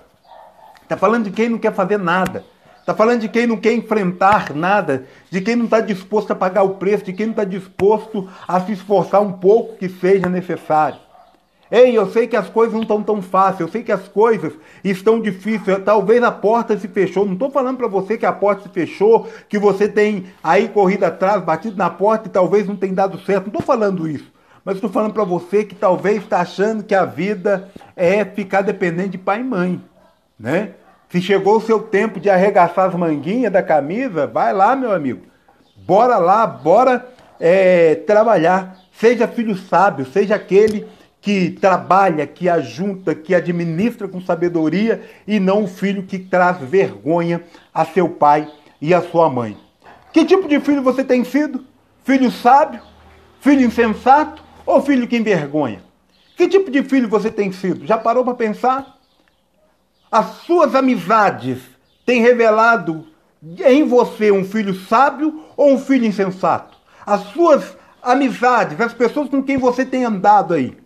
Está 0.82 0.96
falando 0.96 1.24
de 1.24 1.30
quem 1.30 1.48
não 1.48 1.58
quer 1.58 1.72
fazer 1.72 1.98
nada. 1.98 2.44
Está 2.80 2.94
falando 2.94 3.20
de 3.20 3.28
quem 3.28 3.46
não 3.46 3.56
quer 3.56 3.72
enfrentar 3.72 4.54
nada, 4.54 5.06
de 5.30 5.40
quem 5.40 5.56
não 5.56 5.64
está 5.64 5.80
disposto 5.80 6.32
a 6.32 6.34
pagar 6.34 6.64
o 6.64 6.74
preço, 6.74 7.04
de 7.04 7.14
quem 7.14 7.26
não 7.26 7.32
está 7.32 7.44
disposto 7.44 8.28
a 8.46 8.60
se 8.60 8.72
esforçar 8.72 9.22
um 9.22 9.32
pouco 9.32 9.78
que 9.78 9.88
seja 9.88 10.28
necessário. 10.28 10.98
Ei, 11.70 11.96
eu 11.96 12.10
sei 12.10 12.26
que 12.26 12.36
as 12.36 12.48
coisas 12.50 12.74
não 12.74 12.82
estão 12.82 13.02
tão 13.02 13.22
fáceis, 13.22 13.60
eu 13.60 13.68
sei 13.68 13.82
que 13.82 13.90
as 13.90 14.06
coisas 14.06 14.52
estão 14.84 15.18
difíceis. 15.18 15.82
Talvez 15.82 16.22
a 16.22 16.30
porta 16.30 16.76
se 16.76 16.86
fechou. 16.86 17.24
Não 17.24 17.32
estou 17.32 17.50
falando 17.50 17.78
para 17.78 17.88
você 17.88 18.18
que 18.18 18.26
a 18.26 18.32
porta 18.32 18.64
se 18.64 18.68
fechou, 18.68 19.28
que 19.48 19.58
você 19.58 19.88
tem 19.88 20.26
aí 20.42 20.68
corrido 20.68 21.04
atrás, 21.04 21.42
batido 21.42 21.76
na 21.76 21.88
porta 21.88 22.28
e 22.28 22.30
talvez 22.30 22.66
não 22.66 22.76
tenha 22.76 22.92
dado 22.92 23.18
certo. 23.20 23.44
Não 23.44 23.48
estou 23.48 23.62
falando 23.62 24.06
isso. 24.06 24.30
Mas 24.64 24.76
estou 24.76 24.88
falando 24.88 25.12
para 25.12 25.24
você 25.24 25.62
que 25.64 25.74
talvez 25.74 26.22
está 26.22 26.40
achando 26.40 26.82
que 26.82 26.94
a 26.94 27.04
vida 27.04 27.68
é 27.94 28.24
ficar 28.24 28.62
dependente 28.62 29.10
de 29.10 29.18
pai 29.18 29.40
e 29.40 29.44
mãe, 29.44 29.82
né? 30.38 30.70
Se 31.10 31.20
chegou 31.20 31.58
o 31.58 31.60
seu 31.60 31.80
tempo 31.80 32.18
de 32.18 32.30
arregaçar 32.30 32.88
as 32.88 32.94
manguinhas 32.94 33.52
da 33.52 33.62
camisa, 33.62 34.26
vai 34.26 34.52
lá, 34.52 34.74
meu 34.74 34.92
amigo. 34.92 35.26
Bora 35.76 36.16
lá, 36.16 36.46
bora 36.46 37.06
é, 37.38 37.94
trabalhar. 38.06 38.78
Seja 38.92 39.28
filho 39.28 39.56
sábio, 39.56 40.06
seja 40.06 40.34
aquele 40.34 40.86
que 41.20 41.50
trabalha, 41.50 42.26
que 42.26 42.48
ajunta, 42.48 43.14
que 43.14 43.34
administra 43.34 44.06
com 44.06 44.20
sabedoria 44.20 45.02
e 45.26 45.40
não 45.40 45.64
o 45.64 45.68
filho 45.68 46.02
que 46.02 46.18
traz 46.18 46.58
vergonha 46.58 47.42
a 47.72 47.84
seu 47.84 48.08
pai 48.08 48.46
e 48.80 48.92
a 48.92 49.02
sua 49.02 49.30
mãe. 49.30 49.56
Que 50.12 50.24
tipo 50.24 50.46
de 50.46 50.60
filho 50.60 50.82
você 50.82 51.02
tem 51.02 51.24
sido? 51.24 51.64
Filho 52.02 52.30
sábio? 52.30 52.80
Filho 53.40 53.62
insensato? 53.62 54.43
Ou 54.66 54.82
filho 54.82 55.06
que 55.06 55.16
envergonha? 55.16 55.82
Que 56.36 56.48
tipo 56.48 56.70
de 56.70 56.82
filho 56.82 57.08
você 57.08 57.30
tem 57.30 57.52
sido? 57.52 57.86
Já 57.86 57.98
parou 57.98 58.24
para 58.24 58.34
pensar? 58.34 58.98
As 60.10 60.42
suas 60.42 60.74
amizades 60.74 61.58
têm 62.06 62.20
revelado 62.22 63.06
em 63.64 63.84
você 63.84 64.30
um 64.30 64.44
filho 64.44 64.74
sábio 64.74 65.44
ou 65.56 65.72
um 65.72 65.78
filho 65.78 66.06
insensato? 66.06 66.76
As 67.04 67.22
suas 67.32 67.76
amizades, 68.02 68.80
as 68.80 68.94
pessoas 68.94 69.28
com 69.28 69.42
quem 69.42 69.56
você 69.56 69.84
tem 69.84 70.04
andado 70.04 70.54
aí, 70.54 70.76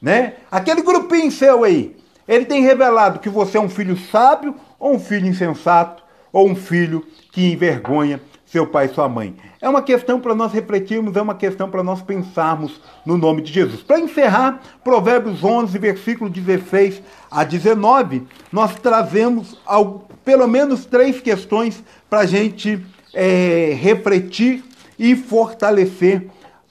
né? 0.00 0.34
Aquele 0.50 0.82
grupinho 0.82 1.30
seu 1.30 1.64
aí, 1.64 1.96
ele 2.26 2.44
tem 2.44 2.62
revelado 2.62 3.18
que 3.18 3.28
você 3.28 3.58
é 3.58 3.60
um 3.60 3.68
filho 3.68 3.96
sábio 3.96 4.54
ou 4.78 4.94
um 4.94 4.98
filho 4.98 5.26
insensato 5.26 6.02
ou 6.32 6.48
um 6.48 6.54
filho 6.54 7.06
que 7.32 7.52
envergonha 7.52 8.20
seu 8.50 8.66
pai 8.66 8.86
e 8.86 8.94
sua 8.94 9.08
mãe. 9.08 9.34
É 9.60 9.68
uma 9.68 9.80
questão 9.80 10.20
para 10.20 10.34
nós 10.34 10.52
refletirmos, 10.52 11.14
é 11.14 11.22
uma 11.22 11.36
questão 11.36 11.70
para 11.70 11.84
nós 11.84 12.02
pensarmos 12.02 12.80
no 13.06 13.16
nome 13.16 13.42
de 13.42 13.52
Jesus. 13.52 13.82
Para 13.82 14.00
encerrar, 14.00 14.60
Provérbios 14.82 15.44
11, 15.44 15.78
versículo 15.78 16.28
16 16.28 17.00
a 17.30 17.44
19, 17.44 18.26
nós 18.50 18.74
trazemos 18.74 19.56
ao, 19.64 20.08
pelo 20.24 20.48
menos 20.48 20.84
três 20.84 21.20
questões 21.20 21.82
para 22.08 22.20
a 22.20 22.26
gente 22.26 22.84
é, 23.14 23.76
refletir 23.80 24.64
e 24.98 25.14
fortalecer 25.14 26.28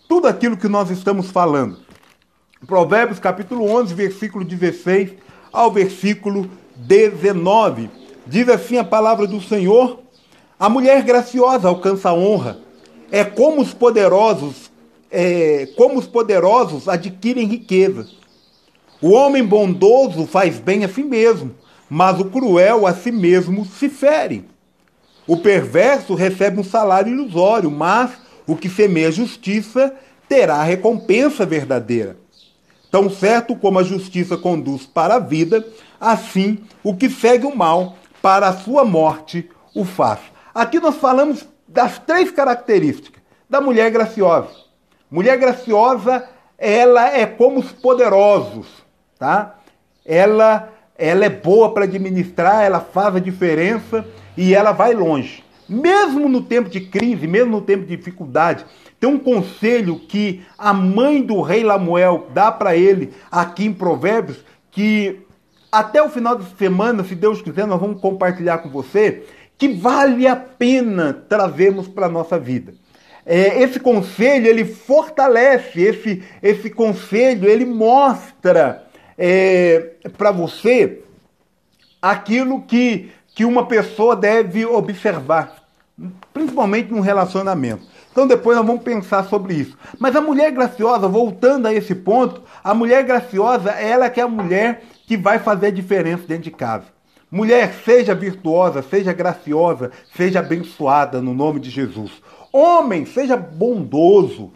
tudo 0.07 0.27
aquilo 0.27 0.57
que 0.57 0.67
nós 0.67 0.89
estamos 0.89 1.31
falando. 1.31 1.77
Provérbios 2.67 3.19
capítulo 3.19 3.63
11, 3.71 3.93
versículo 3.93 4.43
16 4.43 5.13
ao 5.51 5.71
versículo 5.71 6.49
19. 6.75 7.89
Diz 8.27 8.49
assim 8.49 8.77
a 8.77 8.83
palavra 8.83 9.25
do 9.25 9.39
Senhor: 9.41 9.99
a 10.59 10.67
mulher 10.67 11.01
graciosa 11.03 11.69
alcança 11.69 12.09
a 12.09 12.13
honra. 12.13 12.59
É 13.09 13.23
como 13.23 13.61
os 13.61 13.73
poderosos, 13.73 14.69
é, 15.09 15.69
como 15.77 15.97
os 15.97 16.05
poderosos 16.05 16.89
adquirem 16.89 17.47
riqueza. 17.47 18.05
O 19.01 19.11
homem 19.11 19.43
bondoso 19.43 20.27
faz 20.27 20.59
bem 20.59 20.83
a 20.83 20.89
si 20.89 21.01
mesmo, 21.01 21.55
mas 21.89 22.19
o 22.19 22.25
cruel 22.25 22.85
a 22.85 22.93
si 22.93 23.09
mesmo 23.09 23.63
se 23.63 23.87
fere. 23.87 24.45
O 25.25 25.37
perverso 25.37 26.13
recebe 26.13 26.59
um 26.59 26.63
salário 26.63 27.13
ilusório, 27.13 27.71
mas 27.71 28.11
o 28.45 28.55
que 28.55 28.67
semeia 28.67 29.11
justiça 29.11 29.93
terá 30.27 30.61
recompensa 30.61 31.45
verdadeira. 31.45 32.17
Tão 32.91 33.09
certo 33.09 33.55
como 33.55 33.79
a 33.79 33.83
justiça 33.83 34.35
conduz 34.35 34.85
para 34.85 35.15
a 35.15 35.19
vida, 35.19 35.65
assim 36.01 36.57
o 36.83 36.95
que 36.95 37.09
segue 37.09 37.45
o 37.45 37.55
mal 37.55 37.95
para 38.21 38.49
a 38.49 38.57
sua 38.57 38.83
morte 38.83 39.49
o 39.73 39.85
faz. 39.85 40.19
Aqui 40.53 40.79
nós 40.79 40.95
falamos 40.95 41.47
das 41.67 41.99
três 41.99 42.31
características 42.31 43.21
da 43.49 43.59
mulher 43.59 43.89
graciosa. 43.91 44.49
Mulher 45.09 45.37
graciosa, 45.37 46.27
ela 46.57 47.09
é 47.09 47.25
como 47.25 47.59
os 47.59 47.71
poderosos, 47.71 48.67
tá? 49.17 49.55
Ela, 50.05 50.71
ela 50.97 51.25
é 51.25 51.29
boa 51.29 51.73
para 51.73 51.85
administrar, 51.85 52.63
ela 52.63 52.79
faz 52.79 53.15
a 53.15 53.19
diferença 53.19 54.05
e 54.37 54.53
ela 54.53 54.71
vai 54.71 54.93
longe. 54.93 55.43
Mesmo 55.67 56.27
no 56.27 56.41
tempo 56.41 56.69
de 56.69 56.81
crise, 56.81 57.27
mesmo 57.27 57.51
no 57.51 57.61
tempo 57.61 57.85
de 57.85 57.95
dificuldade, 57.95 58.65
tem 58.99 59.09
um 59.09 59.19
conselho 59.19 59.99
que 59.99 60.43
a 60.57 60.73
mãe 60.73 61.21
do 61.21 61.41
rei 61.41 61.63
Lamuel 61.63 62.27
dá 62.33 62.51
para 62.51 62.75
ele 62.75 63.13
aqui 63.31 63.65
em 63.65 63.73
Provérbios, 63.73 64.43
que 64.71 65.25
até 65.71 66.01
o 66.01 66.09
final 66.09 66.35
da 66.35 66.45
semana, 66.57 67.03
se 67.03 67.15
Deus 67.15 67.41
quiser, 67.41 67.67
nós 67.67 67.79
vamos 67.79 68.01
compartilhar 68.01 68.57
com 68.59 68.69
você, 68.69 69.23
que 69.59 69.67
vale 69.67 70.25
a 70.25 70.37
pena 70.37 71.13
trazermos 71.27 71.85
para 71.85 72.05
a 72.05 72.09
nossa 72.09 72.39
vida. 72.39 72.73
É, 73.25 73.61
esse 73.61 73.77
conselho, 73.77 74.47
ele 74.47 74.63
fortalece, 74.63 75.81
esse, 75.81 76.23
esse 76.41 76.69
conselho, 76.69 77.47
ele 77.47 77.65
mostra 77.65 78.85
é, 79.17 79.91
para 80.17 80.31
você 80.31 81.03
aquilo 82.01 82.61
que, 82.61 83.11
que 83.35 83.43
uma 83.43 83.65
pessoa 83.65 84.15
deve 84.15 84.65
observar, 84.65 85.57
principalmente 86.33 86.89
num 86.91 87.01
relacionamento. 87.01 87.83
Então 88.13 88.25
depois 88.25 88.57
nós 88.57 88.65
vamos 88.65 88.81
pensar 88.81 89.25
sobre 89.25 89.55
isso. 89.55 89.77
Mas 89.99 90.15
a 90.15 90.21
mulher 90.21 90.51
graciosa, 90.51 91.05
voltando 91.05 91.67
a 91.67 91.73
esse 91.73 91.93
ponto, 91.93 92.41
a 92.63 92.73
mulher 92.73 93.03
graciosa, 93.03 93.71
ela 93.71 94.09
que 94.09 94.21
é 94.21 94.23
a 94.23 94.27
mulher 94.27 94.83
que 95.05 95.17
vai 95.17 95.37
fazer 95.37 95.67
a 95.67 95.71
diferença 95.71 96.23
dentro 96.25 96.43
de 96.43 96.51
casa. 96.51 96.85
Mulher, 97.31 97.73
seja 97.85 98.15
virtuosa, 98.15 98.81
seja 98.81 99.13
graciosa, 99.13 99.91
seja 100.17 100.39
abençoada 100.39 101.21
no 101.21 101.31
nome 101.33 101.59
de 101.59 101.69
Jesus. 101.69 102.11
Homem, 102.51 103.05
seja 103.05 103.37
bondoso. 103.37 104.51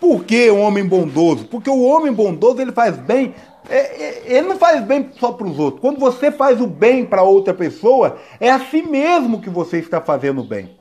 Por 0.00 0.24
que 0.24 0.48
homem 0.48 0.86
bondoso? 0.86 1.44
Porque 1.46 1.68
o 1.68 1.82
homem 1.82 2.10
bondoso 2.10 2.62
ele 2.62 2.72
faz 2.72 2.96
bem, 2.96 3.34
é, 3.68 3.76
é, 3.76 4.22
ele 4.26 4.48
não 4.48 4.56
faz 4.56 4.82
bem 4.82 5.10
só 5.18 5.32
para 5.32 5.46
os 5.46 5.58
outros. 5.58 5.82
Quando 5.82 5.98
você 5.98 6.30
faz 6.30 6.60
o 6.62 6.66
bem 6.66 7.04
para 7.04 7.22
outra 7.22 7.52
pessoa, 7.52 8.16
é 8.40 8.50
a 8.50 8.58
si 8.58 8.80
mesmo 8.80 9.42
que 9.42 9.50
você 9.50 9.78
está 9.78 10.00
fazendo 10.00 10.42
bem. 10.42 10.78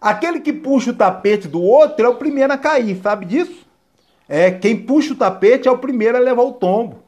Aquele 0.00 0.40
que 0.40 0.54
puxa 0.54 0.90
o 0.90 0.94
tapete 0.94 1.48
do 1.48 1.60
outro 1.60 2.06
é 2.06 2.08
o 2.08 2.16
primeiro 2.16 2.52
a 2.52 2.56
cair, 2.56 2.98
sabe 3.02 3.26
disso? 3.26 3.66
É, 4.26 4.50
quem 4.50 4.76
puxa 4.76 5.12
o 5.12 5.16
tapete 5.16 5.68
é 5.68 5.70
o 5.70 5.76
primeiro 5.76 6.16
a 6.16 6.20
levar 6.20 6.42
o 6.42 6.52
tombo. 6.52 7.01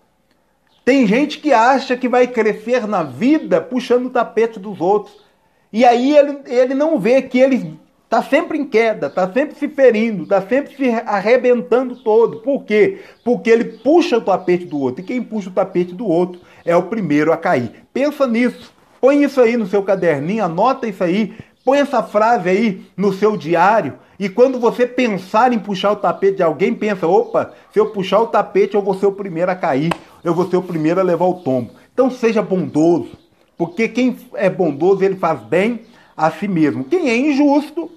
Tem 0.85 1.07
gente 1.07 1.38
que 1.38 1.53
acha 1.53 1.97
que 1.97 2.09
vai 2.09 2.26
crescer 2.26 2.87
na 2.87 3.03
vida 3.03 3.61
puxando 3.61 4.07
o 4.07 4.11
tapete 4.11 4.61
dos 4.61 4.81
outros. 4.81 5.25
E 5.73 5.85
aí 5.85 6.17
ele, 6.17 6.38
ele 6.47 6.75
não 6.75 6.99
vê 6.99 7.23
que 7.23 7.38
ele 7.38 7.79
está 8.05 8.23
sempre 8.23 8.59
em 8.59 8.67
queda, 8.67 9.07
está 9.07 9.33
sempre 9.33 9.57
se 9.57 9.67
ferindo, 9.67 10.25
está 10.25 10.43
sempre 10.43 10.76
se 10.76 10.91
arrebentando 11.07 11.97
todo. 11.97 12.41
Por 12.41 12.64
quê? 12.64 13.00
Porque 13.25 13.50
ele 13.50 13.64
puxa 13.64 14.19
o 14.19 14.21
tapete 14.21 14.67
do 14.67 14.79
outro. 14.79 15.03
E 15.03 15.07
quem 15.07 15.23
puxa 15.23 15.49
o 15.49 15.53
tapete 15.53 15.95
do 15.95 16.07
outro 16.07 16.41
é 16.64 16.76
o 16.76 16.83
primeiro 16.83 17.33
a 17.33 17.37
cair. 17.37 17.87
Pensa 17.93 18.26
nisso. 18.26 18.73
Põe 19.00 19.23
isso 19.25 19.41
aí 19.41 19.57
no 19.57 19.67
seu 19.67 19.83
caderninho, 19.83 20.45
anota 20.45 20.87
isso 20.87 21.03
aí. 21.03 21.35
Põe 21.64 21.78
essa 21.78 22.02
frase 22.02 22.49
aí 22.49 22.87
no 22.97 23.12
seu 23.12 23.37
diário 23.37 23.99
e 24.18 24.28
quando 24.28 24.61
você 24.61 24.87
pensar 24.87 25.52
em 25.52 25.59
puxar 25.59 25.92
o 25.92 25.97
tapete 25.97 26.37
de 26.37 26.42
alguém, 26.42 26.75
pensa: 26.75 27.06
opa, 27.06 27.52
se 27.73 27.80
eu 27.80 27.87
puxar 27.87 28.21
o 28.21 28.26
tapete, 28.26 28.75
eu 28.75 28.83
vou 28.83 28.94
ser 28.94 29.06
o 29.06 29.12
primeiro 29.12 29.50
a 29.50 29.56
cair, 29.56 29.92
eu 30.23 30.35
vou 30.35 30.49
ser 30.49 30.56
o 30.56 30.62
primeiro 30.62 31.00
a 31.00 31.04
levar 31.04 31.26
o 31.26 31.35
tombo. 31.35 31.73
Então 31.92 32.11
seja 32.11 32.42
bondoso, 32.42 33.12
porque 33.56 33.88
quem 33.88 34.16
é 34.35 34.49
bondoso, 34.50 35.04
ele 35.04 35.16
faz 35.16 35.40
bem 35.40 35.83
a 36.16 36.30
si 36.30 36.47
mesmo. 36.47 36.85
Quem 36.85 37.09
é 37.09 37.16
injusto, 37.16 37.90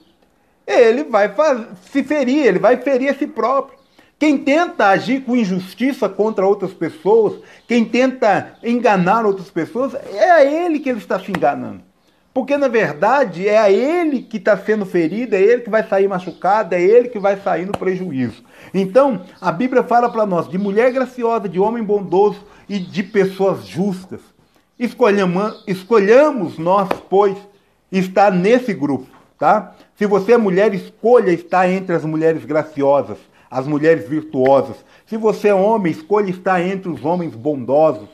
ele 0.66 1.04
vai 1.04 1.34
se 1.92 2.04
ferir, 2.04 2.46
ele 2.46 2.60
vai 2.60 2.78
ferir 2.78 3.10
a 3.10 3.16
si 3.16 3.28
próprio. 3.28 3.78
Quem 4.20 4.38
tenta 4.40 4.88
agir 4.88 5.22
com 5.22 5.36
injustiça 5.36 6.10
contra 6.10 6.48
outras 6.48 6.74
pessoas, 6.74 7.40
quem 7.68 7.86
tenta 7.86 8.58
enganar 8.64 9.26
outras 9.26 9.52
pessoas, 9.52 9.94
é 9.94 10.32
a 10.32 10.44
ele 10.44 10.80
que 10.80 10.90
ele 10.90 10.98
está 10.98 11.20
se 11.20 11.30
enganando. 11.30 11.87
Porque 12.38 12.56
na 12.56 12.68
verdade 12.68 13.50
é 13.50 13.58
a 13.58 13.72
ele 13.72 14.22
que 14.22 14.38
está 14.38 14.56
sendo 14.56 14.86
ferido, 14.86 15.36
é 15.36 15.42
ele 15.42 15.64
que 15.64 15.72
vai 15.72 15.82
sair 15.82 16.08
machucado, 16.08 16.76
é 16.76 16.80
ele 16.80 17.10
que 17.10 17.18
vai 17.18 17.36
sair 17.42 17.66
no 17.66 17.72
prejuízo. 17.72 18.44
Então, 18.72 19.24
a 19.42 19.52
Bíblia 19.52 19.82
fala 19.82 20.08
para 20.08 20.24
nós 20.24 20.48
de 20.48 20.56
mulher 20.56 20.94
graciosa, 20.94 21.50
de 21.50 21.60
homem 21.60 21.84
bondoso 21.84 22.46
e 22.70 22.78
de 22.78 23.02
pessoas 23.02 23.66
justas. 23.66 24.22
Escolhamos, 24.78 25.64
escolhamos 25.66 26.60
nós, 26.60 26.88
pois, 27.10 27.36
estar 27.92 28.32
nesse 28.32 28.72
grupo, 28.72 29.08
tá? 29.40 29.74
Se 29.96 30.06
você 30.06 30.34
é 30.34 30.38
mulher, 30.38 30.76
escolha 30.76 31.32
estar 31.32 31.68
entre 31.68 31.96
as 31.96 32.06
mulheres 32.06 32.46
graciosas, 32.46 33.18
as 33.50 33.66
mulheres 33.66 34.08
virtuosas. 34.08 34.76
Se 35.08 35.18
você 35.18 35.48
é 35.48 35.56
homem, 35.56 35.92
escolha 35.92 36.30
estar 36.30 36.62
entre 36.62 36.88
os 36.88 37.04
homens 37.04 37.34
bondosos. 37.34 38.10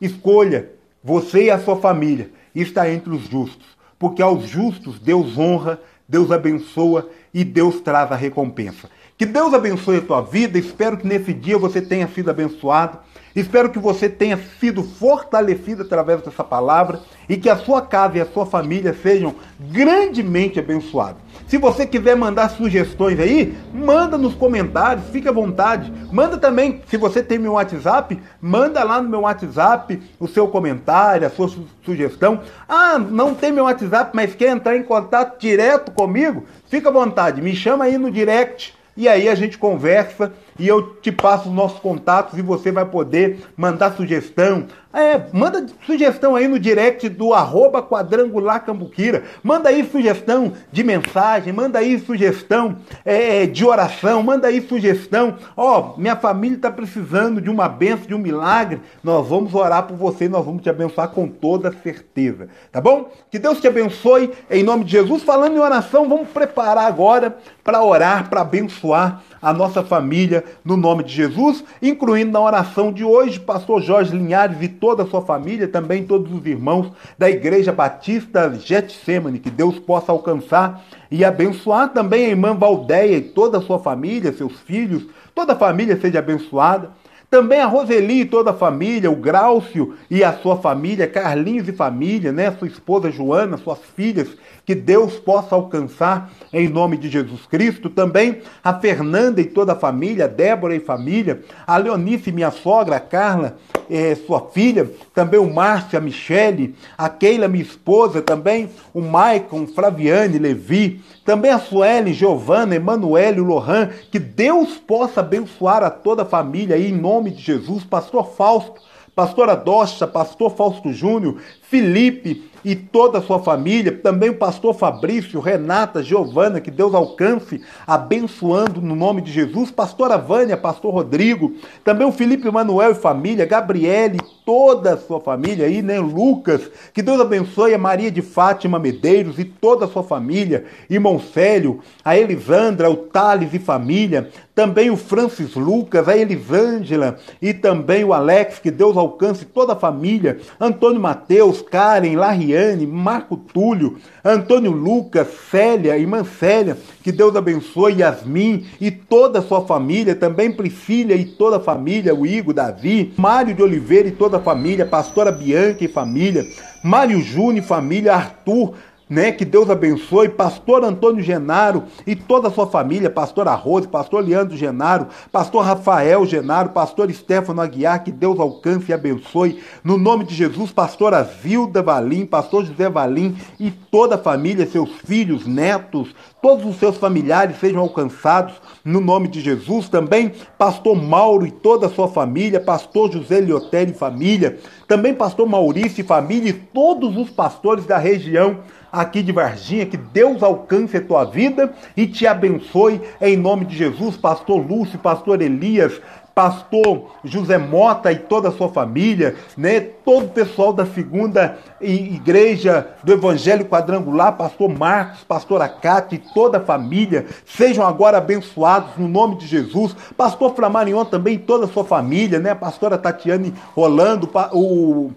Escolha 0.00 0.72
você 1.00 1.44
e 1.44 1.50
a 1.52 1.60
sua 1.60 1.76
família 1.76 2.39
está 2.54 2.90
entre 2.90 3.10
os 3.14 3.28
justos, 3.28 3.66
porque 3.98 4.22
aos 4.22 4.46
justos 4.46 4.98
Deus 4.98 5.36
honra, 5.38 5.80
Deus 6.08 6.30
abençoa 6.30 7.08
e 7.32 7.44
Deus 7.44 7.80
traz 7.80 8.10
a 8.10 8.16
recompensa. 8.16 8.88
Que 9.16 9.26
Deus 9.26 9.52
abençoe 9.52 9.98
a 9.98 10.02
tua 10.02 10.22
vida, 10.22 10.58
espero 10.58 10.96
que 10.96 11.06
nesse 11.06 11.32
dia 11.32 11.58
você 11.58 11.80
tenha 11.80 12.08
sido 12.08 12.30
abençoado 12.30 12.98
Espero 13.34 13.70
que 13.70 13.78
você 13.78 14.08
tenha 14.08 14.38
sido 14.58 14.82
fortalecido 14.82 15.82
através 15.82 16.20
dessa 16.22 16.42
palavra 16.42 17.00
e 17.28 17.36
que 17.36 17.48
a 17.48 17.56
sua 17.56 17.80
casa 17.82 18.18
e 18.18 18.20
a 18.20 18.26
sua 18.26 18.44
família 18.44 18.92
sejam 18.92 19.34
grandemente 19.58 20.58
abençoados. 20.58 21.22
Se 21.50 21.58
você 21.58 21.84
quiser 21.84 22.14
mandar 22.14 22.48
sugestões 22.48 23.18
aí, 23.18 23.58
manda 23.74 24.16
nos 24.16 24.36
comentários, 24.36 25.08
fique 25.10 25.28
à 25.28 25.32
vontade. 25.32 25.92
Manda 26.12 26.38
também, 26.38 26.80
se 26.86 26.96
você 26.96 27.24
tem 27.24 27.40
meu 27.40 27.54
WhatsApp, 27.54 28.22
manda 28.40 28.84
lá 28.84 29.02
no 29.02 29.08
meu 29.08 29.22
WhatsApp 29.22 30.00
o 30.20 30.28
seu 30.28 30.46
comentário, 30.46 31.26
a 31.26 31.30
sua 31.30 31.48
su 31.48 31.66
sugestão. 31.84 32.42
Ah, 32.68 33.00
não 33.00 33.34
tem 33.34 33.50
meu 33.50 33.64
WhatsApp, 33.64 34.12
mas 34.14 34.32
quer 34.32 34.50
entrar 34.50 34.76
em 34.76 34.84
contato 34.84 35.40
direto 35.40 35.90
comigo? 35.90 36.44
Fica 36.68 36.88
à 36.88 36.92
vontade, 36.92 37.42
me 37.42 37.56
chama 37.56 37.86
aí 37.86 37.98
no 37.98 38.12
direct 38.12 38.72
e 38.96 39.08
aí 39.08 39.28
a 39.28 39.34
gente 39.34 39.58
conversa 39.58 40.32
e 40.60 40.68
eu 40.68 40.94
te 41.00 41.10
passo 41.10 41.48
os 41.48 41.54
nossos 41.54 41.80
contatos 41.80 42.38
e 42.38 42.42
você 42.42 42.70
vai 42.70 42.84
poder 42.84 43.38
mandar 43.56 43.96
sugestão. 43.96 44.66
É, 44.92 45.22
manda 45.32 45.64
sugestão 45.86 46.34
aí 46.34 46.48
no 46.48 46.58
direct 46.58 47.08
do 47.08 47.32
arroba 47.32 47.80
quadrangular 47.80 48.64
cambuquira. 48.64 49.22
Manda 49.42 49.68
aí 49.68 49.88
sugestão 49.88 50.52
de 50.70 50.82
mensagem, 50.82 51.52
manda 51.52 51.78
aí 51.78 51.98
sugestão 52.00 52.76
é, 53.04 53.46
de 53.46 53.64
oração, 53.64 54.22
manda 54.22 54.48
aí 54.48 54.60
sugestão. 54.60 55.36
Ó, 55.56 55.94
oh, 55.94 56.00
minha 56.00 56.16
família 56.16 56.56
está 56.56 56.70
precisando 56.70 57.40
de 57.40 57.48
uma 57.48 57.68
benção, 57.68 58.08
de 58.08 58.14
um 58.14 58.18
milagre. 58.18 58.80
Nós 59.02 59.26
vamos 59.28 59.54
orar 59.54 59.84
por 59.84 59.96
você 59.96 60.28
nós 60.28 60.44
vamos 60.44 60.62
te 60.62 60.68
abençoar 60.68 61.08
com 61.08 61.26
toda 61.26 61.72
certeza. 61.72 62.48
Tá 62.70 62.80
bom? 62.80 63.10
Que 63.30 63.38
Deus 63.38 63.60
te 63.60 63.68
abençoe 63.68 64.32
em 64.50 64.62
nome 64.62 64.84
de 64.84 64.90
Jesus. 64.90 65.22
Falando 65.22 65.56
em 65.56 65.60
oração, 65.60 66.08
vamos 66.08 66.28
preparar 66.28 66.86
agora 66.86 67.36
para 67.64 67.82
orar, 67.82 68.28
para 68.28 68.42
abençoar 68.42 69.22
a 69.40 69.52
nossa 69.52 69.82
família 69.82 70.44
no 70.64 70.76
nome 70.76 71.04
de 71.04 71.12
Jesus, 71.12 71.64
incluindo 71.80 72.32
na 72.32 72.40
oração 72.40 72.92
de 72.92 73.04
hoje, 73.04 73.40
pastor 73.40 73.82
Jorge 73.82 74.14
Linhares 74.16 74.60
e 74.60 74.68
toda 74.68 75.02
a 75.02 75.06
sua 75.06 75.22
família, 75.22 75.66
também 75.66 76.04
todos 76.04 76.32
os 76.32 76.44
irmãos 76.46 76.92
da 77.18 77.30
Igreja 77.30 77.72
Batista 77.72 78.52
Getsemane, 78.52 79.38
que 79.38 79.50
Deus 79.50 79.78
possa 79.78 80.12
alcançar 80.12 80.84
e 81.10 81.24
abençoar 81.24 81.88
também 81.92 82.26
a 82.26 82.30
irmã 82.30 82.54
Valdeia 82.54 83.16
e 83.16 83.22
toda 83.22 83.58
a 83.58 83.62
sua 83.62 83.78
família, 83.78 84.32
seus 84.32 84.60
filhos, 84.60 85.06
toda 85.34 85.54
a 85.54 85.56
família 85.56 85.98
seja 86.00 86.18
abençoada. 86.18 86.90
Também 87.30 87.60
a 87.60 87.66
Roseli 87.66 88.22
e 88.22 88.24
toda 88.24 88.50
a 88.50 88.54
família, 88.54 89.08
o 89.08 89.14
Graucio 89.14 89.94
e 90.10 90.24
a 90.24 90.32
sua 90.32 90.56
família, 90.56 91.06
Carlinhos 91.06 91.68
e 91.68 91.72
família, 91.72 92.32
né? 92.32 92.50
Sua 92.50 92.66
esposa 92.66 93.08
Joana, 93.08 93.56
suas 93.56 93.78
filhas, 93.94 94.28
que 94.70 94.74
Deus 94.76 95.14
possa 95.14 95.56
alcançar 95.56 96.30
em 96.52 96.68
nome 96.68 96.96
de 96.96 97.08
Jesus 97.08 97.44
Cristo. 97.44 97.90
Também 97.90 98.40
a 98.62 98.72
Fernanda 98.72 99.40
e 99.40 99.44
toda 99.44 99.72
a 99.72 99.76
família, 99.76 100.28
Débora 100.28 100.76
e 100.76 100.78
família, 100.78 101.42
a 101.66 101.76
Leonice, 101.76 102.30
minha 102.30 102.52
sogra, 102.52 102.94
a 102.94 103.00
Carla, 103.00 103.58
eh, 103.90 104.14
sua 104.24 104.42
filha, 104.52 104.88
também 105.12 105.40
o 105.40 105.52
Márcio, 105.52 105.98
a 105.98 106.00
Michele, 106.00 106.76
a 106.96 107.08
Keila, 107.08 107.48
minha 107.48 107.64
esposa, 107.64 108.22
também 108.22 108.70
o 108.94 109.00
Maicon, 109.00 109.66
Flaviane, 109.66 110.38
Levi, 110.38 111.00
também 111.24 111.50
a 111.50 111.58
Suelen, 111.58 112.14
Giovana, 112.14 112.76
Emanuele, 112.76 113.40
o 113.40 113.44
Lohan, 113.44 113.90
que 114.12 114.20
Deus 114.20 114.76
possa 114.76 115.18
abençoar 115.18 115.82
a 115.82 115.90
toda 115.90 116.22
a 116.22 116.26
família 116.26 116.76
aí, 116.76 116.92
em 116.92 116.96
nome 116.96 117.32
de 117.32 117.42
Jesus, 117.42 117.82
pastor 117.82 118.36
Fausto, 118.36 118.80
pastora 119.16 119.56
Docha, 119.56 120.06
pastor 120.06 120.54
Fausto 120.54 120.92
Júnior, 120.92 121.38
Felipe, 121.70 122.50
e 122.64 122.74
toda 122.74 123.18
a 123.18 123.22
sua 123.22 123.38
família, 123.38 123.92
também 123.92 124.30
o 124.30 124.36
pastor 124.36 124.74
Fabrício, 124.74 125.40
Renata, 125.40 126.02
Giovana, 126.02 126.60
que 126.60 126.70
Deus 126.70 126.94
alcance, 126.94 127.60
abençoando 127.86 128.80
no 128.80 128.94
nome 128.94 129.22
de 129.22 129.32
Jesus, 129.32 129.70
pastora 129.70 130.18
Vânia, 130.18 130.56
pastor 130.56 130.92
Rodrigo, 130.92 131.54
também 131.84 132.06
o 132.06 132.12
Felipe 132.12 132.50
Manuel 132.50 132.92
e 132.92 132.94
família, 132.94 133.46
Gabriele, 133.46 134.18
toda 134.44 134.94
a 134.94 134.96
sua 134.96 135.20
família 135.20 135.66
aí, 135.66 135.80
né, 135.80 136.00
Lucas, 136.00 136.62
que 136.92 137.02
Deus 137.02 137.20
abençoe 137.20 137.72
a 137.72 137.78
Maria 137.78 138.10
de 138.10 138.20
Fátima 138.20 138.78
Medeiros 138.78 139.38
e 139.38 139.44
toda 139.44 139.84
a 139.84 139.88
sua 139.88 140.02
família, 140.02 140.64
irmão 140.88 141.20
Célio, 141.20 141.80
a 142.04 142.16
Elisandra, 142.16 142.90
o 142.90 142.96
Thales 142.96 143.54
e 143.54 143.58
família, 143.58 144.28
também 144.54 144.90
o 144.90 144.96
Francis 144.96 145.54
Lucas, 145.54 146.08
a 146.08 146.16
Elisângela 146.16 147.16
e 147.40 147.54
também 147.54 148.04
o 148.04 148.12
Alex, 148.12 148.58
que 148.58 148.70
Deus 148.70 148.96
alcance 148.96 149.44
toda 149.44 149.72
a 149.72 149.76
família, 149.76 150.38
Antônio 150.60 151.00
Mateus, 151.00 151.59
Karen, 151.62 152.16
Larry 152.16 152.40
Mariane, 152.40 152.86
Marco 152.86 153.36
Túlio, 153.36 153.98
Antônio 154.24 154.72
Lucas, 154.72 155.28
Célia, 155.50 155.96
irmã 155.96 156.24
Célia, 156.24 156.76
que 157.02 157.12
Deus 157.12 157.36
abençoe 157.36 157.98
Yasmin 157.98 158.66
e 158.80 158.90
toda 158.90 159.38
a 159.38 159.42
sua 159.42 159.64
família, 159.66 160.14
também 160.14 160.50
Priscila 160.50 161.12
e 161.12 161.24
toda 161.24 161.58
a 161.58 161.60
família, 161.60 162.14
o 162.14 162.26
Igor, 162.26 162.54
Davi, 162.54 163.12
Mário 163.16 163.54
de 163.54 163.62
Oliveira 163.62 164.08
e 164.08 164.12
toda 164.12 164.38
a 164.38 164.40
família, 164.40 164.86
pastora 164.86 165.30
Bianca 165.30 165.84
e 165.84 165.88
família, 165.88 166.44
Mário 166.82 167.20
Júnior 167.20 167.64
e 167.64 167.66
família, 167.66 168.14
Arthur, 168.14 168.74
né? 169.10 169.32
Que 169.32 169.44
Deus 169.44 169.68
abençoe, 169.68 170.28
pastor 170.28 170.84
Antônio 170.84 171.20
Genaro 171.20 171.82
e 172.06 172.14
toda 172.14 172.46
a 172.46 172.50
sua 172.50 172.68
família, 172.68 173.10
pastor 173.10 173.48
Arroz, 173.48 173.84
pastor 173.84 174.24
Leandro 174.24 174.56
Genaro, 174.56 175.08
pastor 175.32 175.64
Rafael 175.64 176.24
Genaro, 176.24 176.68
pastor 176.68 177.12
Stefano 177.12 177.60
Aguiar, 177.60 178.04
que 178.04 178.12
Deus 178.12 178.38
alcance 178.38 178.90
e 178.90 178.94
abençoe. 178.94 179.60
No 179.82 179.98
nome 179.98 180.24
de 180.24 180.34
Jesus, 180.34 180.70
pastora 180.70 181.24
Zilda 181.24 181.82
Valim, 181.82 182.24
pastor 182.24 182.64
José 182.64 182.88
Valim 182.88 183.36
e 183.58 183.72
toda 183.72 184.14
a 184.14 184.18
família, 184.18 184.64
seus 184.64 184.90
filhos, 185.04 185.44
netos, 185.44 186.14
todos 186.40 186.64
os 186.64 186.76
seus 186.76 186.96
familiares 186.96 187.58
sejam 187.58 187.80
alcançados 187.80 188.54
no 188.84 189.00
nome 189.00 189.26
de 189.26 189.40
Jesus. 189.40 189.88
Também 189.88 190.32
pastor 190.56 190.94
Mauro 190.94 191.44
e 191.44 191.50
toda 191.50 191.88
a 191.88 191.90
sua 191.90 192.06
família, 192.06 192.60
pastor 192.60 193.10
José 193.10 193.40
Liotelli 193.40 193.90
e 193.90 193.94
família, 193.94 194.58
também 194.86 195.12
pastor 195.12 195.48
Maurício 195.48 196.00
e 196.00 196.04
família 196.04 196.50
e 196.50 196.52
todos 196.52 197.16
os 197.16 197.28
pastores 197.28 197.84
da 197.86 197.98
região 197.98 198.58
aqui 198.92 199.22
de 199.22 199.32
Varginha, 199.32 199.86
que 199.86 199.96
Deus 199.96 200.42
alcance 200.42 200.96
a 200.96 201.00
tua 201.00 201.24
vida 201.24 201.72
e 201.96 202.06
te 202.06 202.26
abençoe 202.26 203.00
em 203.20 203.36
nome 203.36 203.64
de 203.64 203.76
Jesus, 203.76 204.16
pastor 204.16 204.58
Lúcio, 204.58 204.98
pastor 204.98 205.40
Elias, 205.42 206.00
pastor 206.34 207.10
José 207.22 207.58
Mota 207.58 208.10
e 208.10 208.16
toda 208.16 208.48
a 208.48 208.52
sua 208.52 208.68
família, 208.68 209.36
né? 209.56 209.80
Todo 209.80 210.26
o 210.26 210.30
pessoal 210.30 210.72
da 210.72 210.86
segunda 210.86 211.58
igreja 211.80 212.88
do 213.02 213.12
Evangelho 213.12 213.66
Quadrangular, 213.66 214.36
pastor 214.36 214.68
Marcos, 214.70 215.22
pastor 215.24 215.60
Acate 215.60 216.14
e 216.14 216.32
toda 216.32 216.58
a 216.58 216.64
família, 216.64 217.26
sejam 217.44 217.86
agora 217.86 218.18
abençoados 218.18 218.96
no 218.96 219.08
nome 219.08 219.36
de 219.36 219.46
Jesus. 219.46 219.94
Pastor 220.16 220.54
Flamarion 220.54 221.04
também 221.04 221.38
toda 221.38 221.66
a 221.66 221.68
sua 221.68 221.84
família, 221.84 222.38
né? 222.38 222.50
A 222.50 222.56
pastora 222.56 222.96
Tatiane 222.96 223.52
Rolando, 223.74 224.30
o 224.52 225.10